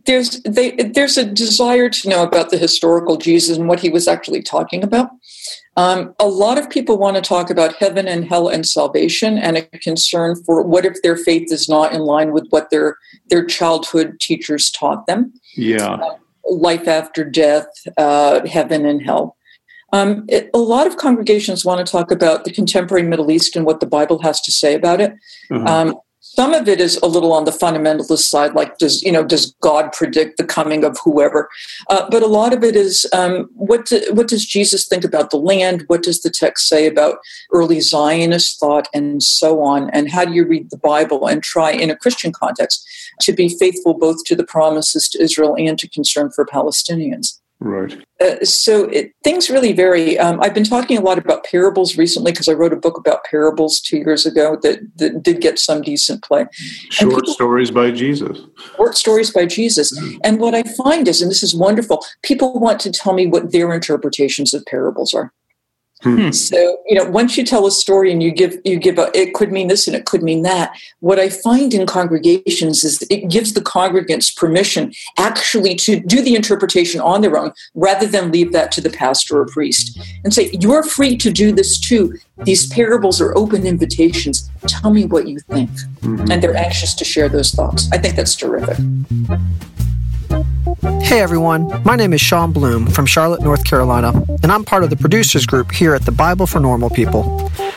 [0.06, 4.06] there's they, there's a desire to know about the historical Jesus and what he was
[4.06, 5.12] actually talking about.
[5.78, 9.58] Um, a lot of people want to talk about heaven and hell and salvation, and
[9.58, 12.98] a concern for what if their faith is not in line with what their
[13.30, 15.34] their childhood teachers taught them.
[15.56, 15.94] Yeah.
[15.94, 16.18] Uh,
[16.50, 19.38] life after death, uh, heaven and hell.
[19.94, 23.66] Um, it, a lot of congregations want to talk about the contemporary Middle East and
[23.66, 25.14] what the Bible has to say about it.
[25.52, 25.66] Uh-huh.
[25.66, 25.96] Um,
[26.36, 29.54] some of it is a little on the fundamentalist side, like does you know does
[29.62, 31.50] God predict the coming of whoever?
[31.90, 35.30] Uh, but a lot of it is um, what do, what does Jesus think about
[35.30, 35.84] the land?
[35.88, 37.18] What does the text say about
[37.52, 39.90] early Zionist thought and so on?
[39.90, 42.88] And how do you read the Bible and try in a Christian context
[43.22, 47.41] to be faithful both to the promises to Israel and to concern for Palestinians?
[47.64, 47.96] Right.
[48.20, 50.18] Uh, so it, things really vary.
[50.18, 53.24] Um, I've been talking a lot about parables recently because I wrote a book about
[53.24, 56.48] parables two years ago that, that did get some decent play.
[56.90, 58.40] Short people- stories by Jesus.
[58.76, 59.96] Short stories by Jesus.
[60.24, 63.52] And what I find is, and this is wonderful, people want to tell me what
[63.52, 65.32] their interpretations of parables are.
[66.04, 66.32] Hmm.
[66.32, 69.34] So you know, once you tell a story and you give you give a, it
[69.34, 70.74] could mean this and it could mean that.
[71.00, 76.36] What I find in congregations is it gives the congregants permission actually to do the
[76.36, 80.50] interpretation on their own, rather than leave that to the pastor or priest and say,
[80.60, 84.50] "You're free to do this too." These parables are open invitations.
[84.66, 85.70] Tell me what you think,
[86.02, 86.32] Mhm.
[86.32, 87.88] and they're anxious to share those thoughts.
[87.92, 88.78] I think that's terrific.
[90.82, 94.90] Hey everyone, my name is Sean Bloom from Charlotte, North Carolina, and I'm part of
[94.90, 97.24] the producers group here at the Bible for Normal People.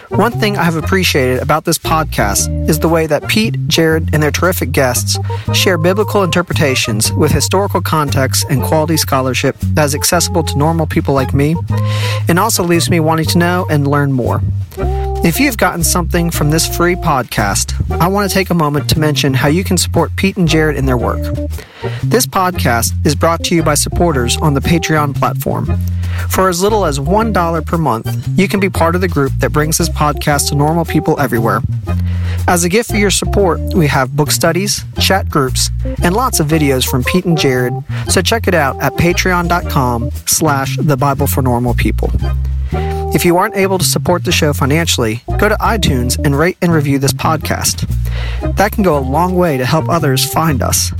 [0.08, 4.22] One thing I have appreciated about this podcast is the way that Pete, Jared, and
[4.22, 5.18] their terrific guests
[5.52, 11.12] share biblical interpretations with historical context and quality scholarship that is accessible to normal people
[11.12, 11.56] like me,
[12.28, 14.40] and also leaves me wanting to know and learn more.
[14.78, 18.98] If you've gotten something from this free podcast, I want to take a moment to
[18.98, 21.22] mention how you can support Pete and Jared in their work.
[22.02, 25.66] This podcast is brought to you by supporters on the Patreon platform.
[26.30, 29.52] For as little as $1 per month, you can be part of the group that
[29.52, 31.60] brings this podcast to normal people everywhere.
[32.46, 35.70] As a gift for your support, we have book studies, chat groups,
[36.02, 37.74] and lots of videos from Pete and Jared,
[38.08, 42.10] so check it out at patreon.com slash the Bible for Normal People.
[43.14, 46.72] If you aren't able to support the show financially, go to iTunes and rate and
[46.72, 47.86] review this podcast.
[48.56, 50.90] That can go a long way to help others find us.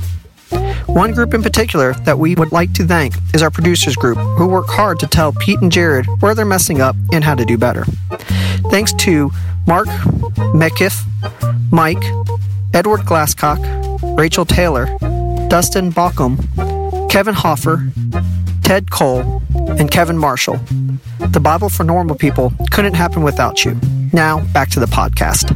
[0.87, 4.47] One group in particular that we would like to thank is our producers group, who
[4.47, 7.57] work hard to tell Pete and Jared where they're messing up and how to do
[7.57, 7.85] better.
[8.69, 9.31] Thanks to
[9.67, 9.87] Mark
[10.53, 11.03] Meckiff,
[11.71, 12.03] Mike,
[12.73, 13.59] Edward Glasscock,
[14.17, 14.85] Rachel Taylor,
[15.49, 16.37] Dustin Baucom,
[17.09, 17.89] Kevin Hoffer,
[18.63, 19.41] Ted Cole,
[19.77, 20.59] and Kevin Marshall.
[21.19, 23.79] The Bible for Normal People couldn't happen without you.
[24.11, 25.55] Now, back to the podcast.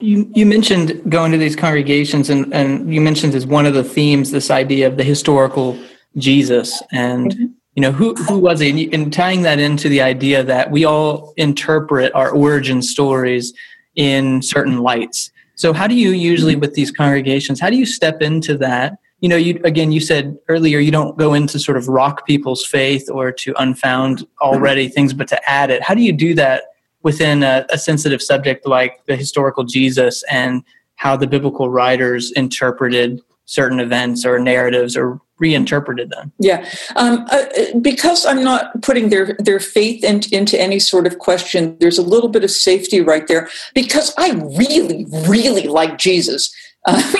[0.00, 3.84] You, you mentioned going to these congregations, and, and you mentioned as one of the
[3.84, 5.78] themes this idea of the historical
[6.16, 6.82] Jesus.
[6.90, 7.44] And, mm-hmm.
[7.74, 8.70] you know, who, who was he?
[8.70, 13.52] And, you- and tying that into the idea that we all interpret our origin stories
[13.94, 15.30] in certain lights.
[15.54, 16.62] So, how do you usually, mm-hmm.
[16.62, 18.98] with these congregations, how do you step into that?
[19.20, 22.64] You know, you again, you said earlier you don't go into sort of rock people's
[22.64, 24.42] faith or to unfound mm-hmm.
[24.42, 25.82] already things, but to add it.
[25.82, 26.62] How do you do that
[27.02, 30.62] within a, a sensitive subject like the historical Jesus and
[30.96, 36.32] how the biblical writers interpreted certain events or narratives or reinterpreted them?
[36.38, 37.46] Yeah, um, uh,
[37.80, 41.76] because I'm not putting their their faith in, into any sort of question.
[41.80, 46.54] There's a little bit of safety right there because I really, really like Jesus.
[46.86, 47.02] Uh,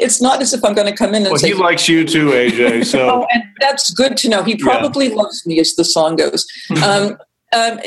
[0.00, 2.06] it's not as if I'm going to come in and Well, say, he likes you
[2.06, 2.86] too, AJ.
[2.86, 6.46] So "Oh, and that's good to know." He probably loves me, as the song goes.
[6.82, 7.18] Um,
[7.52, 7.80] um,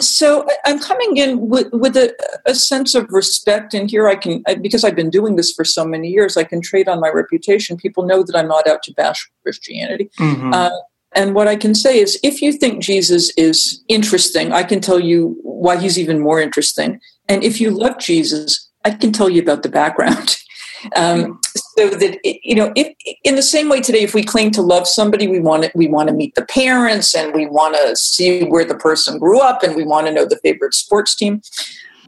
[0.00, 2.14] so I'm coming in with, with a,
[2.46, 5.84] a sense of respect, and here I can, because I've been doing this for so
[5.84, 7.76] many years, I can trade on my reputation.
[7.76, 10.10] People know that I'm not out to bash Christianity.
[10.18, 10.54] Mhm.
[10.54, 10.70] Uh,
[11.14, 15.00] and what I can say is, if you think Jesus is interesting, I can tell
[15.00, 17.00] you why he's even more interesting.
[17.28, 20.36] And if you love Jesus, I can tell you about the background.
[20.94, 21.40] Um,
[21.78, 24.88] so that you know, if, in the same way today, if we claim to love
[24.88, 28.44] somebody, we want to, we want to meet the parents, and we want to see
[28.44, 31.40] where the person grew up, and we want to know the favorite sports team.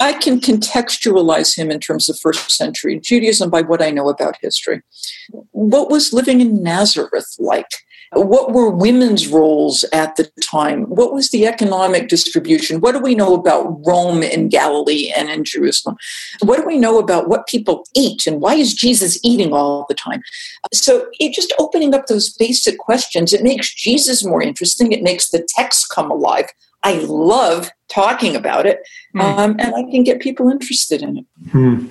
[0.01, 4.39] I can contextualize him in terms of first century Judaism by what I know about
[4.41, 4.83] history.
[5.53, 7.71] What was living in Nazareth like?
[8.13, 10.83] What were women's roles at the time?
[10.85, 12.81] What was the economic distribution?
[12.81, 15.97] What do we know about Rome and Galilee and in Jerusalem?
[16.43, 19.95] What do we know about what people eat and why is Jesus eating all the
[19.95, 20.23] time?
[20.73, 24.91] So it just opening up those basic questions, it makes Jesus more interesting.
[24.91, 26.47] It makes the text come alive.
[26.83, 28.81] I love talking about it,
[29.15, 29.21] mm.
[29.21, 31.27] um, and I can get people interested in it.
[31.51, 31.87] Hmm.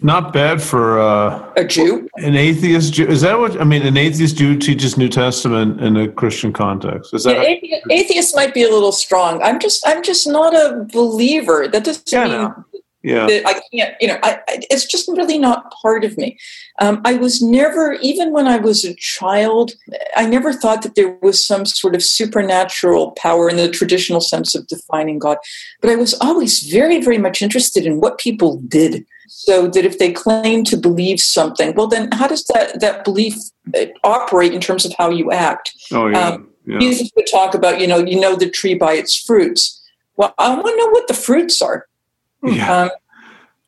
[0.00, 3.06] Not bad for uh, a Jew, an atheist Jew.
[3.06, 3.82] Is that what I mean?
[3.82, 7.12] An atheist Jew teaches New Testament in a Christian context.
[7.12, 9.42] Is that yeah, atheist, atheist, might be a little strong.
[9.42, 11.68] I'm just, I'm just not a believer.
[11.68, 12.64] That doesn't yeah, mean no.
[13.02, 13.26] yeah.
[13.26, 13.94] that I can't.
[14.00, 16.38] You know, I, I, it's just really not part of me.
[16.80, 19.72] Um, I was never, even when I was a child,
[20.16, 24.54] I never thought that there was some sort of supernatural power in the traditional sense
[24.54, 25.36] of defining God.
[25.82, 29.98] But I was always very, very much interested in what people did so that if
[29.98, 33.34] they claim to believe something, well, then how does that, that belief
[33.74, 35.72] uh, operate in terms of how you act?
[35.90, 36.28] Oh, yeah.
[36.28, 36.78] Um, yeah.
[36.78, 39.82] Jesus would talk about, you know, you know the tree by its fruits.
[40.16, 41.86] Well, I want to know what the fruits are.
[42.42, 42.82] Yeah.
[42.82, 42.90] Um,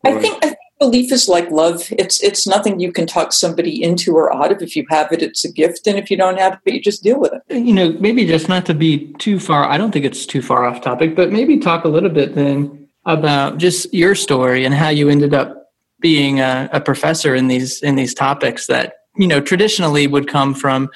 [0.05, 1.88] I think I think belief is like love.
[1.92, 4.61] It's it's nothing you can talk somebody into or out of.
[4.61, 7.03] If you have it, it's a gift, and if you don't have it, you just
[7.03, 7.57] deal with it.
[7.57, 9.64] You know, maybe just not to be too far.
[9.64, 12.84] I don't think it's too far off topic, but maybe talk a little bit then
[13.07, 17.83] about just your story and how you ended up being a, a, professor in these
[17.83, 20.90] in these topics that you know traditionally would come from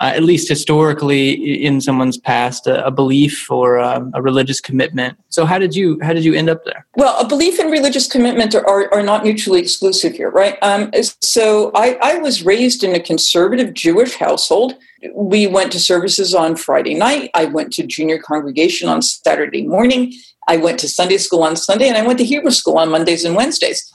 [0.00, 1.32] uh, at least historically
[1.64, 5.18] in someone's past a, a belief or um, a religious commitment.
[5.28, 6.86] So how did you how did you end up there?
[6.96, 10.56] Well a belief and religious commitment are, are, are not mutually exclusive here right?
[10.62, 14.74] Um, so I, I was raised in a conservative jewish household
[15.12, 20.12] we went to services on friday night i went to junior congregation on saturday morning
[20.46, 23.24] I went to Sunday school on Sunday and I went to Hebrew school on Mondays
[23.24, 23.90] and Wednesdays.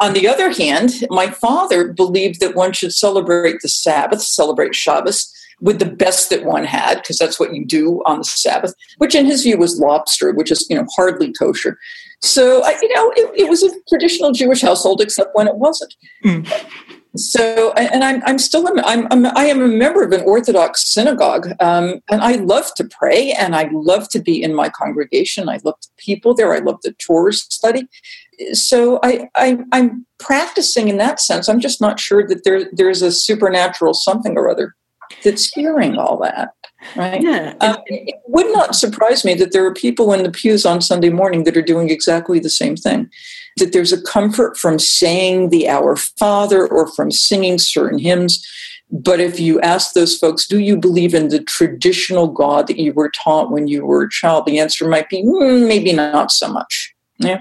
[0.00, 5.32] On the other hand, my father believed that one should celebrate the Sabbath, celebrate Shabbos,
[5.60, 9.14] with the best that one had, because that's what you do on the Sabbath, which
[9.14, 11.78] in his view was lobster, which is you know hardly kosher.
[12.20, 15.94] So you know, it, it was a traditional Jewish household, except when it wasn't.
[16.24, 16.66] Mm.
[17.16, 20.84] So, and I'm, I'm still, a, I'm, I'm, I am a member of an Orthodox
[20.84, 25.48] synagogue, um, and I love to pray, and I love to be in my congregation.
[25.48, 26.52] I love the people there.
[26.52, 27.88] I love the Torah study
[28.52, 31.48] so I, I am practicing in that sense.
[31.48, 34.74] I'm just not sure that there there's a supernatural something or other
[35.22, 36.50] that's hearing all that.
[36.96, 37.22] Right?
[37.22, 37.54] Yeah.
[37.60, 41.10] Um, it would not surprise me that there are people in the pews on Sunday
[41.10, 43.10] morning that are doing exactly the same thing.
[43.56, 48.46] That there's a comfort from saying the Our Father or from singing certain hymns.
[48.90, 52.92] But if you ask those folks, do you believe in the traditional God that you
[52.92, 54.46] were taught when you were a child?
[54.46, 56.94] The answer might be mm, maybe not so much.
[57.18, 57.40] Yeah.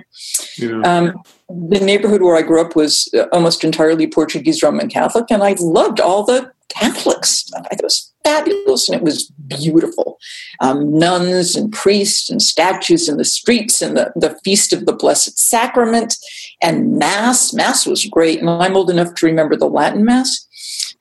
[0.58, 0.82] yeah.
[0.82, 5.44] Um, the neighborhood where I grew up was uh, almost entirely Portuguese Roman Catholic, and
[5.44, 7.68] I loved all the Catholic stuff.
[7.72, 10.18] It was fabulous and it was beautiful.
[10.62, 14.94] Um, nuns and priests and statues in the streets and the, the Feast of the
[14.94, 16.16] Blessed Sacrament
[16.62, 17.54] and Mass.
[17.54, 20.48] Mass was great, and I'm old enough to remember the Latin Mass.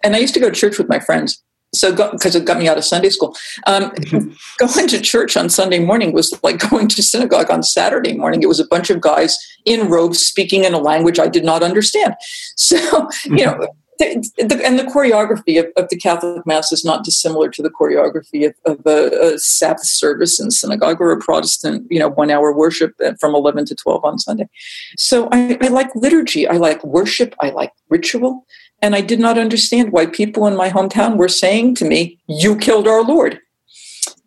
[0.05, 1.43] And I used to go to church with my friends
[1.75, 3.35] so because it got me out of Sunday school.
[3.67, 3.93] Um,
[4.59, 8.43] going to church on Sunday morning was like going to synagogue on Saturday morning.
[8.43, 11.63] It was a bunch of guys in robes speaking in a language I did not
[11.63, 12.15] understand.
[12.57, 13.69] So you know.
[14.03, 18.47] The, and the choreography of, of, the Catholic Mass is not dissimilar to the choreography
[18.47, 22.95] of, of a, a, Sabbath service in synagogue or a Protestant, you know, one-hour worship
[23.21, 24.49] from eleven to twelve on Sunday.
[24.97, 26.49] So I, I like liturgy.
[26.49, 27.35] I like worship.
[27.41, 28.47] I like ritual.
[28.81, 32.57] And I did not understand why people in my hometown were saying to me, You
[32.57, 33.39] killed our Lord.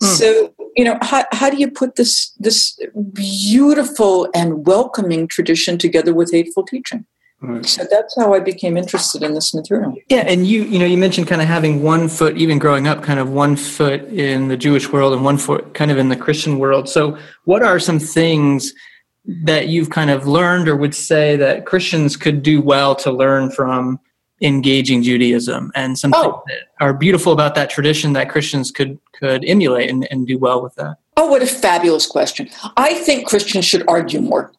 [0.02, 0.08] Mm.
[0.08, 2.80] So, you know, how, how do you put this this
[3.14, 7.06] beautiful and welcoming tradition together with hateful teaching?
[7.42, 7.66] Right.
[7.66, 9.96] So that's how I became interested in this material.
[10.10, 13.04] Yeah, and you you know you mentioned kind of having one foot even growing up
[13.04, 16.16] kind of one foot in the Jewish world and one foot kind of in the
[16.16, 16.88] Christian world.
[16.90, 18.74] So what are some things
[19.44, 23.52] that you've kind of learned or would say that Christians could do well to learn
[23.52, 24.00] from
[24.42, 26.44] engaging Judaism and some oh.
[26.48, 30.62] that are beautiful about that tradition that Christians could could emulate and, and do well
[30.62, 30.98] with that?
[31.18, 32.50] Oh, what a fabulous question.
[32.76, 34.52] I think Christians should argue more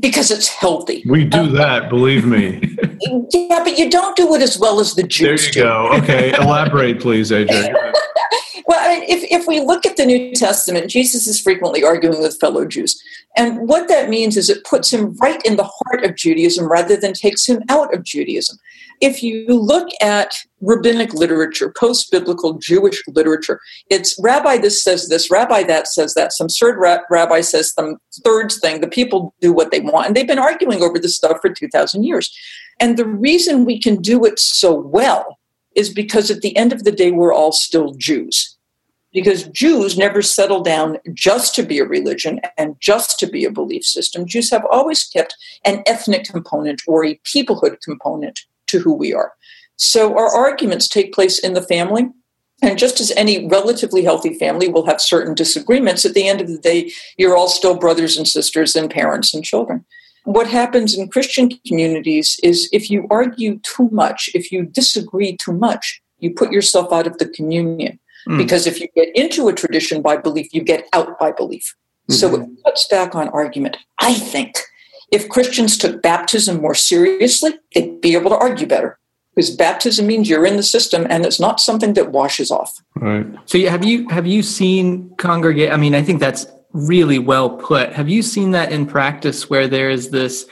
[0.00, 1.02] because it's healthy.
[1.06, 2.76] We do um, that, believe me.
[3.32, 5.52] yeah, but you don't do it as well as the Jews.
[5.52, 5.90] There you go.
[5.98, 7.72] Okay, elaborate, please, AJ.
[8.66, 12.64] well, if, if we look at the New Testament, Jesus is frequently arguing with fellow
[12.64, 13.00] Jews.
[13.36, 16.96] And what that means is it puts him right in the heart of Judaism rather
[16.96, 18.58] than takes him out of Judaism
[19.02, 20.32] if you look at
[20.62, 23.60] rabbinic literature, post biblical Jewish literature,
[23.90, 26.78] it's rabbi this says this, rabbi that says that, some third
[27.10, 28.80] rabbi says some third thing.
[28.80, 30.06] The people do what they want.
[30.06, 32.34] And they've been arguing over this stuff for 2,000 years.
[32.80, 35.38] And the reason we can do it so well
[35.74, 38.56] is because at the end of the day, we're all still Jews.
[39.12, 43.50] Because Jews never settle down just to be a religion and just to be a
[43.50, 44.26] belief system.
[44.26, 45.36] Jews have always kept
[45.66, 49.32] an ethnic component or a peoplehood component to who we are.
[49.76, 52.08] So our arguments take place in the family.
[52.62, 56.46] And just as any relatively healthy family will have certain disagreements, at the end of
[56.46, 59.84] the day, you're all still brothers and sisters and parents and children.
[60.24, 65.52] What happens in Christian communities is if you argue too much, if you disagree too
[65.52, 67.98] much, you put yourself out of the communion.
[68.28, 68.38] Mm.
[68.38, 71.74] Because if you get into a tradition by belief, you get out by belief.
[72.08, 72.14] Mm-hmm.
[72.14, 73.76] So it cuts back on argument.
[74.00, 74.58] I think
[75.10, 78.98] if Christians took baptism more seriously, they'd be able to argue better.
[79.34, 82.82] Because baptism means you're in the system and it's not something that washes off.
[82.96, 83.26] Right.
[83.46, 87.92] So have you have you seen congregate I mean, I think that's really well put.
[87.92, 90.46] Have you seen that in practice where there is this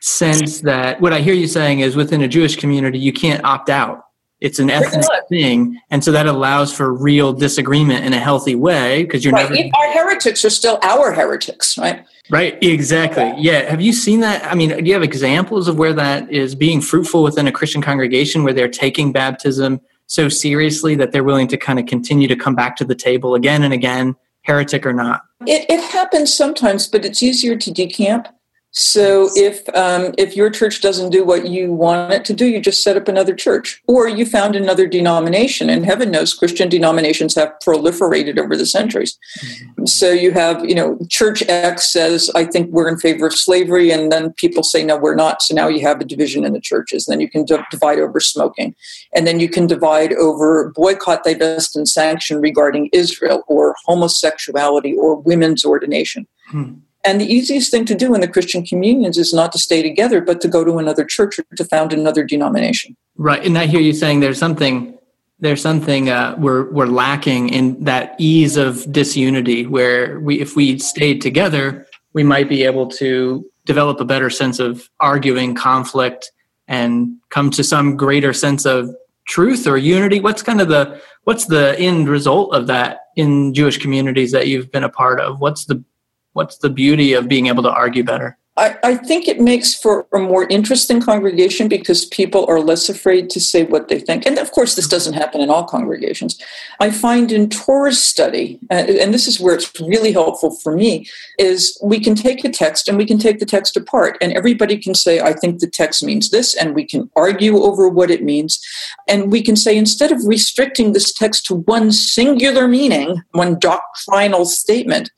[0.00, 3.68] sense that what I hear you saying is within a Jewish community, you can't opt
[3.70, 4.04] out.
[4.40, 5.78] It's an ethnic thing.
[5.90, 9.50] And so that allows for real disagreement in a healthy way because you're right.
[9.50, 9.68] never.
[9.76, 12.06] Our heretics are still our heretics, right?
[12.30, 13.34] Right, exactly.
[13.38, 13.68] Yeah.
[13.68, 14.44] Have you seen that?
[14.44, 17.82] I mean, do you have examples of where that is being fruitful within a Christian
[17.82, 22.36] congregation where they're taking baptism so seriously that they're willing to kind of continue to
[22.36, 25.22] come back to the table again and again, heretic or not?
[25.46, 28.26] It, it happens sometimes, but it's easier to decamp.
[28.72, 32.60] So if um, if your church doesn't do what you want it to do, you
[32.60, 35.68] just set up another church, or you found another denomination.
[35.68, 39.18] And heaven knows, Christian denominations have proliferated over the centuries.
[39.40, 39.86] Mm-hmm.
[39.86, 43.90] So you have, you know, Church X says, "I think we're in favor of slavery,"
[43.90, 46.60] and then people say, "No, we're not." So now you have a division in the
[46.60, 47.06] churches.
[47.06, 48.76] Then you can divide over smoking,
[49.16, 55.16] and then you can divide over boycott, divest, and sanction regarding Israel, or homosexuality, or
[55.16, 56.28] women's ordination.
[56.50, 56.74] Hmm.
[57.04, 60.20] And the easiest thing to do in the Christian communions is not to stay together,
[60.20, 62.96] but to go to another church or to found another denomination.
[63.16, 63.44] Right.
[63.44, 64.96] And I hear you saying there's something
[65.42, 70.78] there's something uh, we're we're lacking in that ease of disunity where we if we
[70.78, 76.30] stayed together, we might be able to develop a better sense of arguing conflict
[76.68, 78.94] and come to some greater sense of
[79.28, 83.78] truth or unity what's kind of the what's the end result of that in jewish
[83.78, 85.84] communities that you've been a part of what's the
[86.32, 88.38] what's the beauty of being able to argue better?
[88.56, 93.30] I, I, think it makes for a more interesting congregation because people are less afraid
[93.30, 94.26] to say what they think.
[94.26, 96.38] And of course, this doesn't happen in all congregations.
[96.78, 101.06] I find in Torah's study, uh, and this is where it's really helpful for me,
[101.38, 104.76] is we can take a text and we can take the text apart, and everybody
[104.76, 108.22] can say, I think the text means this, and we can argue over what it
[108.22, 108.60] means.
[109.08, 114.44] And we can say, instead of restricting this text to one singular meaning, one doctrinal
[114.44, 115.10] statement,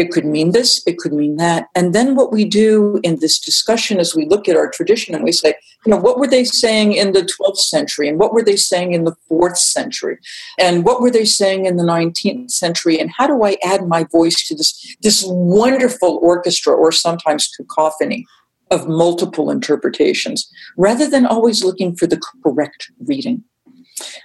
[0.00, 1.68] it could mean this, it could mean that.
[1.74, 5.22] And then what we do in this discussion is we look at our tradition and
[5.22, 8.08] we say, you know, what were they saying in the 12th century?
[8.08, 10.18] And what were they saying in the 4th century?
[10.58, 12.98] And what were they saying in the 19th century?
[12.98, 18.26] And how do I add my voice to this, this wonderful orchestra or sometimes cacophony?
[18.72, 23.42] Of multiple interpretations, rather than always looking for the correct reading.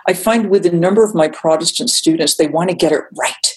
[0.07, 3.54] I find with a number of my Protestant students, they want to get it right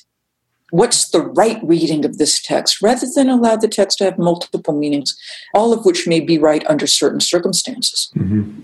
[0.71, 4.75] what's the right reading of this text rather than allow the text to have multiple
[4.75, 5.16] meanings,
[5.55, 8.11] all of which may be right under certain circumstances.
[8.16, 8.61] Mm-hmm.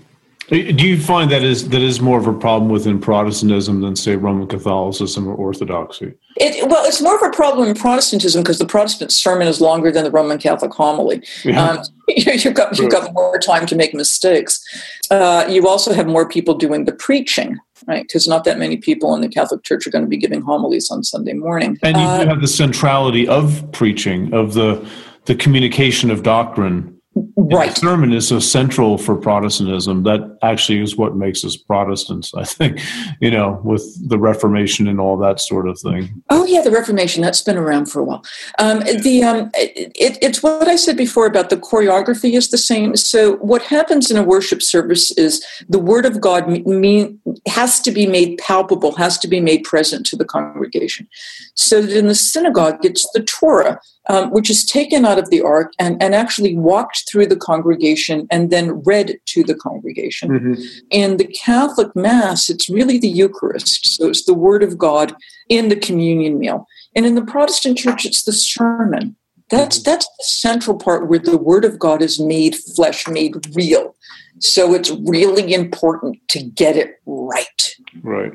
[0.47, 4.15] Do you find that is that is more of a problem within Protestantism than say
[4.15, 6.13] Roman Catholicism or Orthodoxy?
[6.37, 9.91] It, well, it's more of a problem in Protestantism because the Protestant sermon is longer
[9.91, 11.23] than the Roman Catholic homily.
[11.43, 11.67] Yeah.
[11.67, 14.63] Um, you've got you've got more time to make mistakes.
[15.09, 18.03] Uh, you also have more people doing the preaching, right?
[18.03, 20.89] Because not that many people in the Catholic Church are going to be giving homilies
[20.89, 21.77] on Sunday morning.
[21.83, 24.87] And you uh, have the centrality of preaching, of the
[25.25, 27.69] the communication of doctrine right.
[27.69, 32.43] The sermon is so central for protestantism that actually is what makes us protestants i
[32.43, 32.79] think
[33.21, 36.21] you know with the reformation and all that sort of thing.
[36.29, 38.23] Oh yeah the reformation that's been around for a while.
[38.59, 42.95] Um, the um, it, it's what i said before about the choreography is the same.
[42.95, 47.91] So what happens in a worship service is the word of god mean, has to
[47.91, 51.07] be made palpable has to be made present to the congregation.
[51.55, 55.41] So that in the synagogue it's the torah um, which is taken out of the
[55.41, 60.29] ark and, and actually walked through the congregation and then read to the congregation.
[60.29, 60.63] Mm-hmm.
[60.89, 63.97] In the Catholic Mass, it's really the Eucharist.
[63.97, 65.15] So it's the Word of God
[65.49, 66.67] in the communion meal.
[66.95, 69.15] And in the Protestant church, it's the sermon.
[69.49, 69.91] That's mm-hmm.
[69.91, 73.95] that's the central part where the Word of God is made flesh, made real.
[74.39, 77.75] So it's really important to get it right.
[78.01, 78.33] Right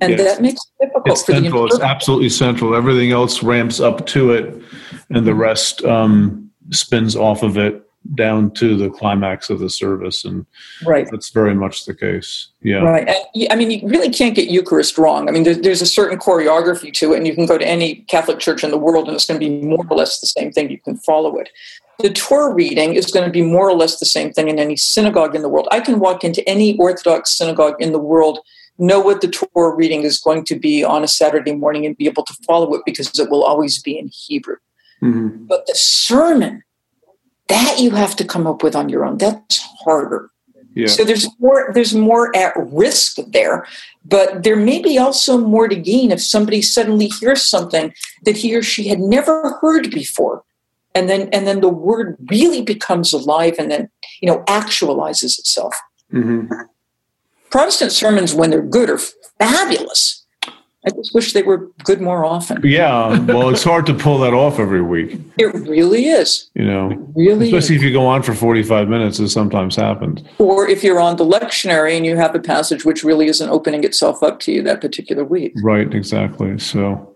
[0.00, 0.20] and yes.
[0.20, 1.66] that makes it difficult it's central.
[1.66, 4.62] it's absolutely central everything else ramps up to it
[5.10, 7.82] and the rest um, spins off of it
[8.14, 10.44] down to the climax of the service, and
[10.84, 11.08] right.
[11.10, 12.48] that's very much the case.
[12.62, 13.08] Yeah, right.
[13.08, 15.28] And, I mean, you really can't get Eucharist wrong.
[15.28, 17.96] I mean, there's, there's a certain choreography to it, and you can go to any
[18.08, 20.52] Catholic church in the world, and it's going to be more or less the same
[20.52, 20.70] thing.
[20.70, 21.48] You can follow it.
[22.00, 24.76] The Torah reading is going to be more or less the same thing in any
[24.76, 25.68] synagogue in the world.
[25.70, 28.40] I can walk into any Orthodox synagogue in the world
[28.78, 32.06] know what the Torah reading is going to be on a Saturday morning and be
[32.06, 34.56] able to follow it because it will always be in Hebrew.
[35.02, 35.46] Mm-hmm.
[35.46, 36.63] But the sermon,
[37.48, 39.18] that you have to come up with on your own.
[39.18, 40.30] That's harder.
[40.74, 40.88] Yeah.
[40.88, 43.64] So there's more there's more at risk there,
[44.04, 48.54] but there may be also more to gain if somebody suddenly hears something that he
[48.56, 50.42] or she had never heard before.
[50.94, 53.88] And then and then the word really becomes alive and then
[54.20, 55.74] you know actualizes itself.
[56.12, 56.52] Mm-hmm.
[57.50, 58.98] Protestant sermons, when they're good, are
[59.38, 60.23] fabulous.
[60.86, 62.60] I just wish they were good more often.
[62.62, 65.18] Yeah, well, it's hard to pull that off every week.
[65.38, 66.50] It really is.
[66.54, 67.82] You know, it really, especially is.
[67.82, 70.22] if you go on for forty-five minutes, as sometimes happens.
[70.38, 73.82] Or if you're on the lectionary and you have a passage which really isn't opening
[73.84, 75.54] itself up to you that particular week.
[75.62, 75.92] Right.
[75.94, 76.58] Exactly.
[76.58, 77.10] So.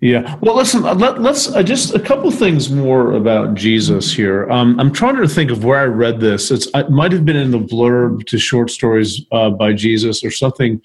[0.00, 0.36] Yeah.
[0.40, 0.84] Well, listen.
[0.84, 4.50] Uh, let, us uh, just a couple things more about Jesus here.
[4.50, 6.50] Um, I'm trying to think of where I read this.
[6.50, 10.30] It's, it might have been in the blurb to short stories uh, by Jesus or
[10.30, 10.80] something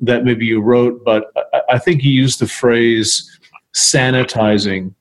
[0.00, 3.38] that maybe you wrote, but I, I think you used the phrase
[3.74, 4.94] "sanitizing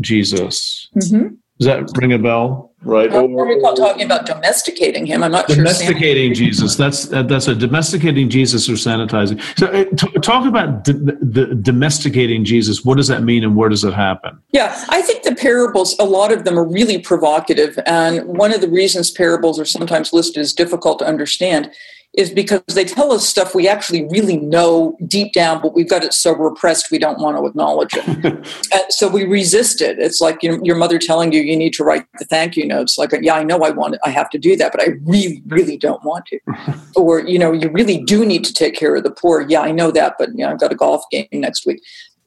[0.00, 1.34] Jesus." Mm-hmm.
[1.58, 2.74] Does that ring a bell?
[2.82, 3.10] Right.
[3.10, 5.24] I recall talking about domesticating him.
[5.24, 6.46] I'm not domesticating sure.
[6.46, 6.76] Jesus.
[6.76, 9.40] That's that's a domesticating Jesus or sanitizing.
[9.58, 12.84] So, uh, t- talk about d- the domesticating Jesus.
[12.84, 14.38] What does that mean, and where does it happen?
[14.52, 15.96] Yeah, I think the parables.
[15.98, 20.12] A lot of them are really provocative, and one of the reasons parables are sometimes
[20.12, 21.72] listed as difficult to understand
[22.14, 26.02] is because they tell us stuff we actually really know deep down, but we've got
[26.02, 28.46] it so repressed we don't want to acknowledge it.
[28.90, 29.98] so we resist it.
[29.98, 32.66] It's like you know, your mother telling you you need to write the thank you
[32.66, 32.96] notes.
[32.96, 35.42] Like, yeah, I know I want it, I have to do that, but I really,
[35.46, 36.40] really don't want to.
[36.96, 39.42] or you know, you really do need to take care of the poor.
[39.48, 41.82] Yeah, I know that, but you know, I've got a golf game next week.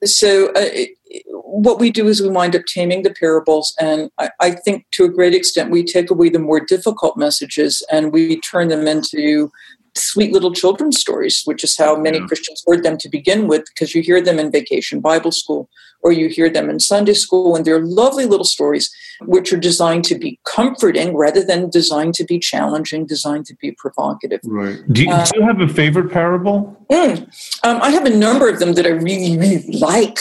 [0.06, 0.92] So uh, it,
[1.34, 5.06] what we do is we wind up taming the parables, and I, I think to
[5.06, 9.52] a great extent we take away the more difficult messages and we turn them into
[9.96, 12.26] sweet little children's stories, which is how many yeah.
[12.26, 15.68] Christians heard them to begin with, because you hear them in vacation Bible school
[16.02, 18.90] or you hear them in Sunday school, and they're lovely little stories
[19.22, 23.74] which are designed to be comforting rather than designed to be challenging, designed to be
[23.74, 24.40] provocative.
[24.46, 24.80] Right.
[24.94, 26.78] Do you, uh, do you have a favorite parable?
[26.90, 27.24] Mm,
[27.64, 30.20] um, I have a number of them that I really, really like.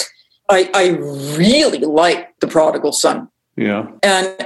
[0.49, 0.89] I, I
[1.37, 3.29] really like the prodigal son.
[3.57, 3.89] Yeah.
[4.05, 4.37] And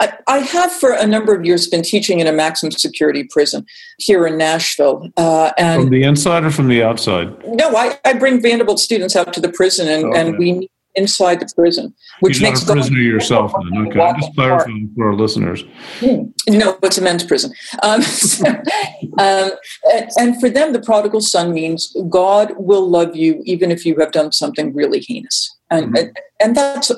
[0.00, 3.66] I, I, have for a number of years been teaching in a maximum security prison
[3.98, 5.10] here in Nashville.
[5.18, 7.36] Uh, and from the inside or from the outside?
[7.46, 10.20] No, I, I bring Vanderbilt students out to the prison and, okay.
[10.20, 13.52] and we inside the prison, which You're makes not a prisoner yourself.
[13.52, 13.86] Then.
[13.86, 15.64] Okay, I'm just clarifying for our listeners.
[15.98, 16.24] Hmm.
[16.48, 17.52] No, it's a men's prison.
[17.82, 19.50] Um, so, um,
[19.92, 23.96] and, and for them, the prodigal son means God will love you even if you
[23.98, 25.96] have done something really heinous, and mm-hmm.
[25.96, 26.90] and, and that's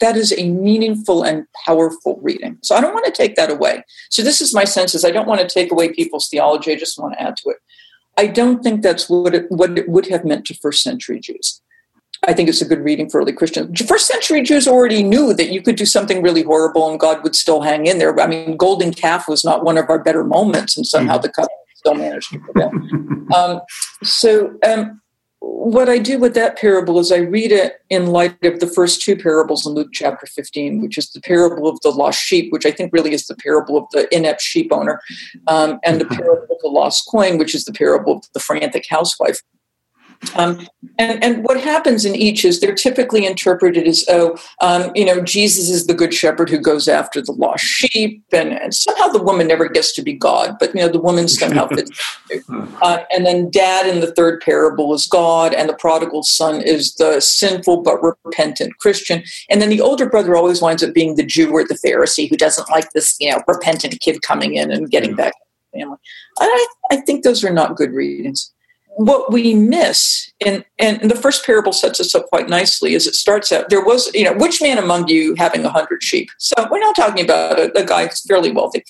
[0.00, 2.58] that is a meaningful and powerful reading.
[2.62, 3.84] So I don't want to take that away.
[4.10, 6.72] So this is my sense is I don't want to take away people's theology.
[6.72, 7.58] I just want to add to it.
[8.16, 11.55] I don't think that's what it, what it would have meant to first century Jews.
[12.26, 13.80] I think it's a good reading for early Christians.
[13.82, 17.36] First century Jews already knew that you could do something really horrible and God would
[17.36, 18.18] still hang in there.
[18.20, 21.60] I mean, golden calf was not one of our better moments, and somehow the covenant
[21.74, 22.72] still managed to prevail.
[23.34, 23.60] um,
[24.02, 25.00] so um,
[25.38, 29.02] what I do with that parable is I read it in light of the first
[29.02, 32.66] two parables in Luke chapter 15, which is the parable of the lost sheep, which
[32.66, 35.00] I think really is the parable of the inept sheep owner,
[35.46, 38.86] um, and the parable of the lost coin, which is the parable of the frantic
[38.88, 39.40] housewife.
[40.34, 40.66] Um,
[40.98, 45.20] and, and what happens in each is they're typically interpreted as, oh, um, you know,
[45.22, 49.22] Jesus is the good shepherd who goes after the lost sheep, and, and somehow the
[49.22, 51.90] woman never gets to be God, but you know, the woman somehow fits.
[52.82, 56.94] Uh, and then Dad in the third parable is God, and the prodigal son is
[56.94, 61.24] the sinful but repentant Christian, and then the older brother always winds up being the
[61.24, 64.90] Jew or the Pharisee who doesn't like this, you know, repentant kid coming in and
[64.90, 65.38] getting back to
[65.72, 65.98] the family.
[66.38, 68.52] I, I think those are not good readings
[68.96, 73.14] what we miss and and the first parable sets us up quite nicely as it
[73.14, 73.68] starts out.
[73.68, 76.30] There was you know which man among you having a hundred sheep?
[76.38, 78.84] So we're not talking about a, a guy who's fairly wealthy.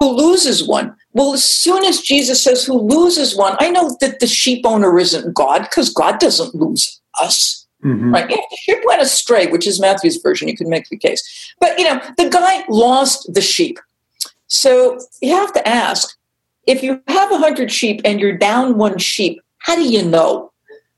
[0.00, 0.96] Who loses one?
[1.12, 3.56] Well as soon as jesus says who loses one?
[3.60, 7.66] I know that the sheep owner isn't god because god doesn't lose us.
[7.84, 8.14] Mm-hmm.
[8.14, 8.30] right?
[8.30, 11.54] If the sheep went astray which is matthew's version you can make the case.
[11.60, 13.78] But you know the guy lost the sheep.
[14.48, 16.16] So you have to ask
[16.66, 20.52] if you have a hundred sheep and you're down one sheep how do you know?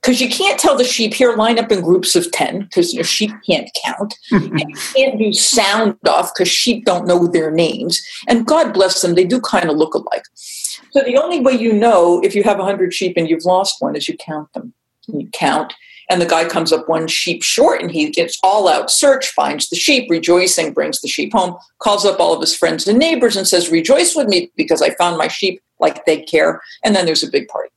[0.05, 2.99] because you can't tell the sheep here line up in groups of 10 because you
[2.99, 4.15] know, sheep can't count.
[4.33, 8.03] And you can't do sound off because sheep don't know their names.
[8.29, 10.25] And god bless them they do kind of look alike.
[10.35, 13.97] So the only way you know if you have 100 sheep and you've lost one
[13.97, 14.75] is you count them.
[15.09, 15.73] And you count
[16.11, 18.91] and the guy comes up one sheep short and he gets all out.
[18.91, 22.87] Search finds the sheep rejoicing brings the sheep home calls up all of his friends
[22.87, 26.61] and neighbors and says rejoice with me because i found my sheep like they care.
[26.85, 27.71] And then there's a big party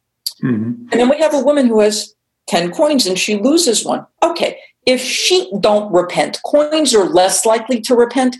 [0.43, 0.87] mm-hmm.
[0.91, 2.15] and then we have a woman who has
[2.47, 4.05] 10 coins and she loses one.
[4.23, 8.37] Okay, if sheep don't repent, coins are less likely to repent.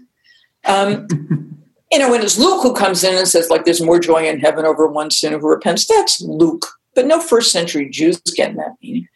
[0.66, 1.08] Um,
[1.92, 4.40] you know, when it's Luke who comes in and says, like, there's more joy in
[4.40, 6.66] heaven over one sinner who repents, that's Luke.
[6.96, 9.08] But no first century Jews getting that meaning.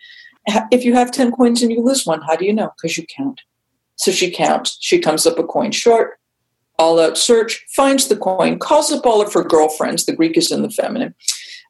[0.71, 2.71] If you have 10 coins and you lose one, how do you know?
[2.75, 3.41] Because you count.
[3.95, 4.77] So she counts.
[4.81, 6.19] She comes up a coin short.
[6.79, 10.05] All out search, finds the coin, calls up all of her girlfriends.
[10.05, 11.13] The Greek is in the feminine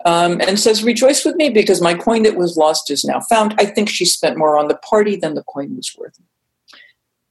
[0.06, 3.56] um, and says, Rejoice with me because my coin that was lost is now found.
[3.58, 6.20] I think she spent more on the party than the coin was worth.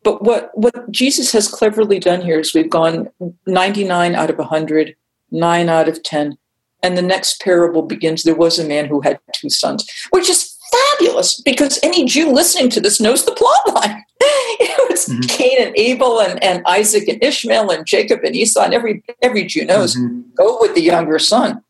[0.02, 3.10] But what, what Jesus has cleverly done here is we've gone
[3.46, 4.96] 99 out of 100,
[5.30, 6.38] 9 out of 10.
[6.82, 10.56] And the next parable begins there was a man who had two sons, which is
[10.70, 14.04] fabulous because any Jew listening to this knows the plot line.
[14.20, 15.20] it's mm-hmm.
[15.22, 19.44] Cain and Abel and, and Isaac and Ishmael and Jacob and Esau, and every, every
[19.44, 20.22] Jew knows mm-hmm.
[20.34, 21.62] go with the younger son.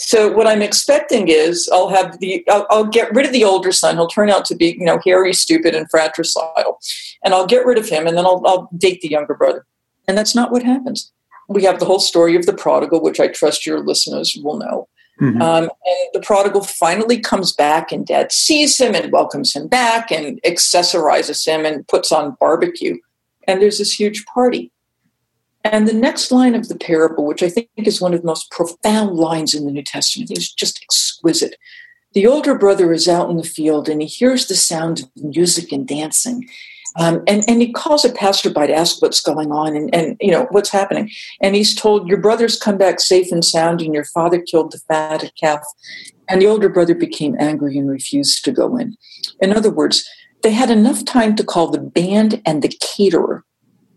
[0.00, 3.70] So what I'm expecting is I'll have the I'll, I'll, get rid of the older
[3.70, 3.96] son.
[3.96, 6.80] He'll turn out to be you know hairy, stupid, and fratricidal,
[7.22, 9.66] and I'll get rid of him, and then I'll, I'll date the younger brother.
[10.08, 11.12] And that's not what happens.
[11.48, 14.88] We have the whole story of the prodigal, which I trust your listeners will know.
[15.20, 15.42] Mm-hmm.
[15.42, 20.10] Um, and the prodigal finally comes back, and dad sees him and welcomes him back
[20.10, 22.96] and accessorizes him and puts on barbecue.
[23.46, 24.72] And there's this huge party.
[25.64, 28.50] And the next line of the parable, which I think is one of the most
[28.50, 31.56] profound lines in the New Testament, is just exquisite.
[32.12, 35.70] The older brother is out in the field and he hears the sound of music
[35.70, 36.48] and dancing.
[36.98, 40.32] Um, and, and he calls a passerby to ask what's going on and, and you
[40.32, 41.10] know what's happening.
[41.40, 44.78] And he's told, Your brother's come back safe and sound, and your father killed the
[44.88, 45.60] fatted calf.
[46.28, 48.96] And the older brother became angry and refused to go in.
[49.40, 50.08] In other words,
[50.42, 53.44] they had enough time to call the band and the caterer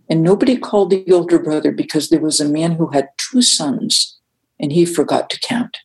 [0.09, 4.19] and nobody called the older brother because there was a man who had two sons
[4.59, 5.77] and he forgot to count.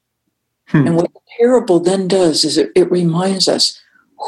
[0.67, 0.87] Hmm.
[0.87, 3.81] And what the parable then does is it, it, reminds us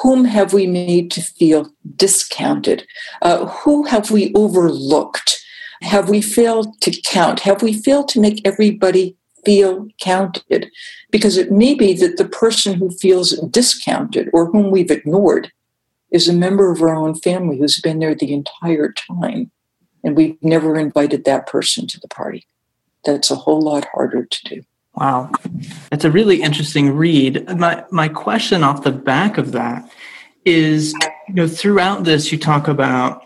[0.02, 2.86] whom have we made to feel discounted?
[3.20, 5.38] Uh, who have we overlooked?
[5.82, 7.40] Have we failed to count?
[7.40, 10.70] Have we failed to make everybody feel counted?
[11.10, 15.50] Because it may be that the person who feels discounted or whom we've ignored
[16.10, 19.50] is a member of our own family who's been there the entire time
[20.02, 22.46] and we've never invited that person to the party.
[23.04, 24.62] That's a whole lot harder to do.
[24.94, 25.30] Wow.
[25.90, 27.48] That's a really interesting read.
[27.56, 29.90] My my question off the back of that
[30.44, 30.94] is,
[31.28, 33.22] you know, throughout this you talk about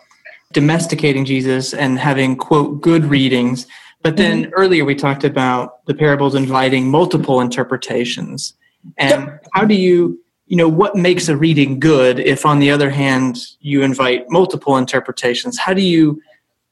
[0.52, 3.66] domesticating Jesus and having quote good readings,
[4.02, 4.52] but then mm-hmm.
[4.54, 8.54] earlier we talked about the parables inviting multiple interpretations.
[8.98, 9.46] And yep.
[9.54, 13.38] how do you you know what makes a reading good if on the other hand
[13.60, 15.58] you invite multiple interpretations?
[15.58, 16.20] How do you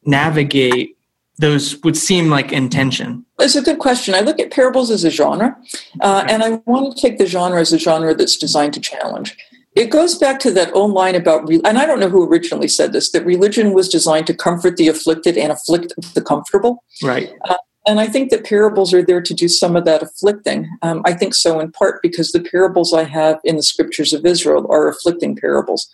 [0.04, 0.96] navigate
[1.38, 3.24] those would seem like intention?
[3.38, 4.14] It's a good question.
[4.14, 5.56] I look at parables as a genre,
[6.00, 9.36] uh, and I want to take the genre as a genre that's designed to challenge.
[9.74, 12.92] It goes back to that old line about, and I don't know who originally said
[12.92, 16.84] this, that religion was designed to comfort the afflicted and afflict the comfortable.
[17.02, 17.32] Right.
[17.48, 20.68] Uh, and I think that parables are there to do some of that afflicting.
[20.82, 24.24] Um, I think so in part because the parables I have in the scriptures of
[24.24, 25.88] Israel are afflicting parables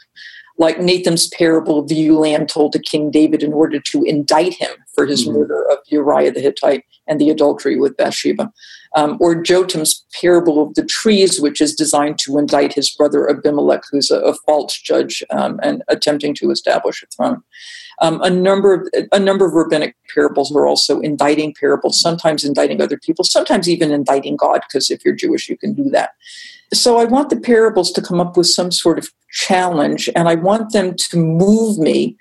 [0.59, 4.55] like Nathan's parable of the ewe lamb told to King David in order to indict
[4.55, 5.39] him for his mm-hmm.
[5.39, 8.53] murder of Uriah the Hittite and the adultery with Bathsheba.
[8.97, 13.83] Um, or Jotham's parable of the trees, which is designed to indict his brother Abimelech,
[13.91, 17.43] who's a, a false judge um, and attempting to establish a throne.
[18.01, 22.81] Um, a number of a number of rabbinic parables are also indicting parables, sometimes indicting
[22.81, 26.11] other people, sometimes even indicting God, because if you're Jewish, you can do that.
[26.73, 30.37] So I want the parables to come up with some sort of challenge, and I
[30.37, 32.17] want them to move me.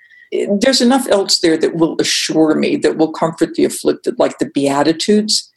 [0.60, 4.50] There's enough else there that will assure me, that will comfort the afflicted, like the
[4.50, 5.50] Beatitudes.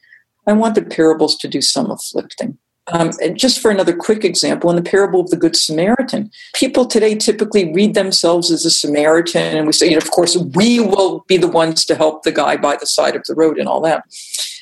[0.48, 2.58] I want the parables to do some afflicting.
[2.92, 7.16] Um, just for another quick example, in the parable of the Good Samaritan, people today
[7.16, 11.24] typically read themselves as a Samaritan, and we say, you know, of course, we will
[11.28, 13.82] be the ones to help the guy by the side of the road and all
[13.82, 14.04] that.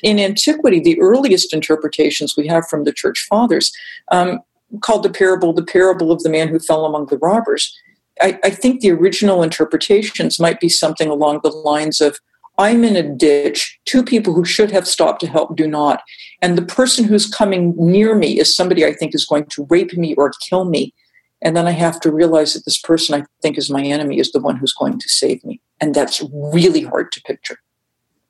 [0.02, 3.72] In antiquity, the earliest interpretations we have from the church fathers
[4.10, 4.40] um,
[4.80, 7.76] called the parable the parable of the man who fell among the robbers.
[8.20, 12.18] I, I think the original interpretations might be something along the lines of
[12.60, 13.80] I'm in a ditch.
[13.86, 16.02] Two people who should have stopped to help do not.
[16.42, 19.94] And the person who's coming near me is somebody I think is going to rape
[19.94, 20.92] me or kill me.
[21.40, 24.30] And then I have to realize that this person I think is my enemy is
[24.32, 25.62] the one who's going to save me.
[25.80, 27.60] And that's really hard to picture.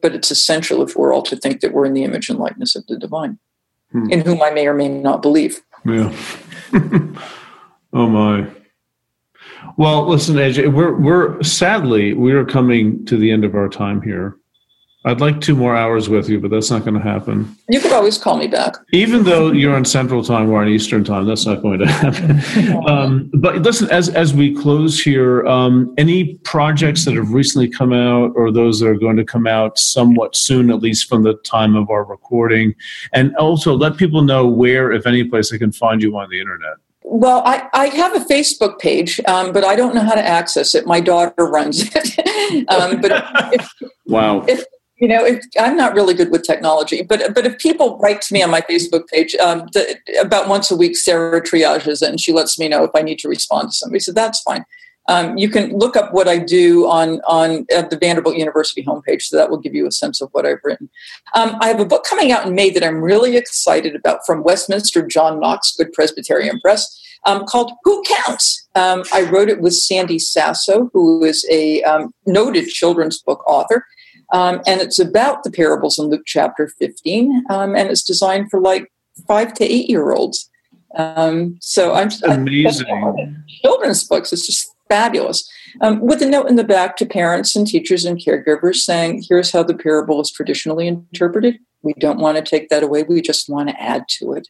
[0.01, 2.77] But it's essential if we're all to think that we're in the image and likeness
[2.77, 3.41] of the divine,
[3.91, 4.11] hmm.
[4.11, 5.61] in whom I may or may not believe.
[5.85, 6.17] Yeah.
[7.93, 8.49] oh my.
[9.77, 14.03] Well, listen, AJ, we're we're sadly we are coming to the end of our time
[14.03, 14.37] here.
[15.03, 17.57] I'd like two more hours with you, but that's not going to happen.
[17.71, 18.75] You could always call me back.
[18.93, 22.87] Even though you're on Central Time or on Eastern Time, that's not going to happen.
[22.87, 27.95] um, but listen, as as we close here, um, any projects that have recently come
[27.95, 31.35] out, or those that are going to come out somewhat soon, at least from the
[31.45, 32.75] time of our recording,
[33.15, 36.39] and also let people know where, if any place, they can find you on the
[36.39, 36.75] internet.
[37.03, 40.75] Well, I, I have a Facebook page, um, but I don't know how to access
[40.75, 40.87] it.
[40.87, 42.69] My daughter runs it.
[42.69, 43.73] um, but if,
[44.07, 44.45] wow.
[44.47, 44.65] If,
[44.99, 48.35] you know, if, I'm not really good with technology, but but if people write to
[48.35, 52.21] me on my Facebook page, um, the, about once a week, Sarah triages it, and
[52.21, 54.01] she lets me know if I need to respond to somebody.
[54.01, 54.65] So that's fine.
[55.11, 59.23] Um, you can look up what I do on on at the Vanderbilt University homepage,
[59.23, 60.89] so that will give you a sense of what I've written.
[61.35, 64.45] Um, I have a book coming out in May that I'm really excited about from
[64.45, 69.75] Westminster John Knox Good Presbyterian Press um, called "Who Counts." Um, I wrote it with
[69.75, 73.85] Sandy Sasso, who is a um, noted children's book author.
[74.33, 78.93] Um, and it's about the parables in Luke chapter 15, and it's designed for like
[79.27, 80.49] five to eight year olds.
[80.97, 83.45] Um, so I'm amazing.
[83.63, 84.33] children's books.
[84.33, 85.49] It's just fabulous.
[85.81, 89.53] Um, with a note in the back to parents and teachers and caregivers saying, here's
[89.53, 91.59] how the parable is traditionally interpreted.
[91.83, 93.05] We don't want to take that away.
[93.05, 94.49] We just want to add to it.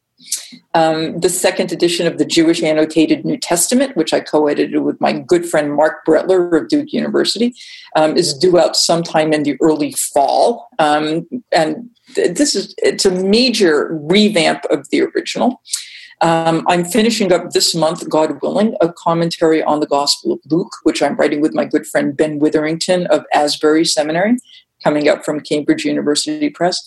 [0.74, 5.00] Um, the second edition of the Jewish Annotated New Testament, which I co edited with
[5.00, 7.54] my good friend Marc Brettler of Duke University,
[7.94, 10.70] um, is due out sometime in the early fall.
[10.80, 15.62] Um, and this is it's a major revamp of the original.
[16.22, 20.72] Um, I'm finishing up this month, God willing, a commentary on the Gospel of Luke,
[20.82, 24.36] which I'm writing with my good friend Ben Witherington of Asbury Seminary,
[24.84, 26.82] coming up from Cambridge University Press.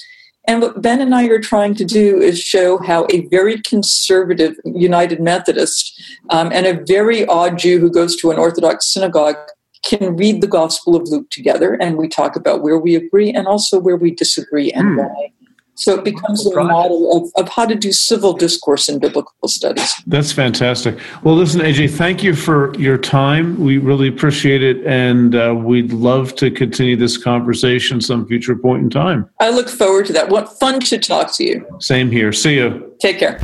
[0.46, 4.56] And what Ben and I are trying to do is show how a very conservative
[4.66, 9.38] United Methodist um, and a very odd Jew who goes to an Orthodox synagogue
[9.84, 11.74] can read the Gospel of Luke together.
[11.74, 14.98] And we talk about where we agree and also where we disagree and mm.
[14.98, 15.33] why.
[15.76, 19.94] So it becomes a model of, of how to do civil discourse in biblical studies.
[20.06, 21.00] That's fantastic.
[21.24, 23.60] Well, listen, AJ, thank you for your time.
[23.60, 24.86] We really appreciate it.
[24.86, 29.30] And uh, we'd love to continue this conversation some future point in time.
[29.40, 30.30] I look forward to that.
[30.30, 31.66] What fun to talk to you.
[31.80, 32.32] Same here.
[32.32, 32.96] See you.
[33.00, 33.40] Take care.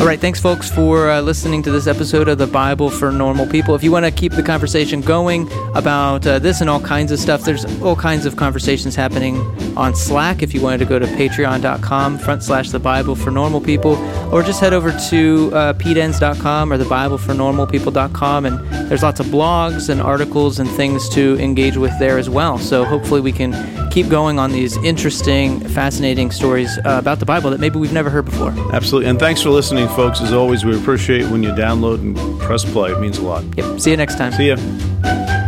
[0.00, 0.18] All right.
[0.18, 3.74] Thanks, folks, for uh, listening to this episode of the Bible for Normal People.
[3.74, 7.18] If you want to keep the conversation going about uh, this and all kinds of
[7.18, 9.36] stuff, there's all kinds of conversations happening
[9.76, 10.42] on Slack.
[10.42, 13.96] If you wanted to go to patreon.com front slash the Bible for normal people,
[14.32, 18.46] or just head over to uh, peteenns.com or the Bible for normal people.com.
[18.46, 18.58] And
[18.90, 22.56] there's lots of blogs and articles and things to engage with there as well.
[22.56, 23.52] So hopefully we can
[23.90, 28.08] keep going on these interesting, fascinating stories uh, about the Bible that maybe we've never
[28.08, 28.54] heard before.
[28.72, 29.10] Absolutely.
[29.10, 30.20] And thanks for listening, folks.
[30.20, 32.92] As always, we appreciate when you download and press play.
[32.92, 33.44] It means a lot.
[33.56, 33.80] Yep.
[33.80, 34.32] See you next time.
[34.32, 35.39] See you.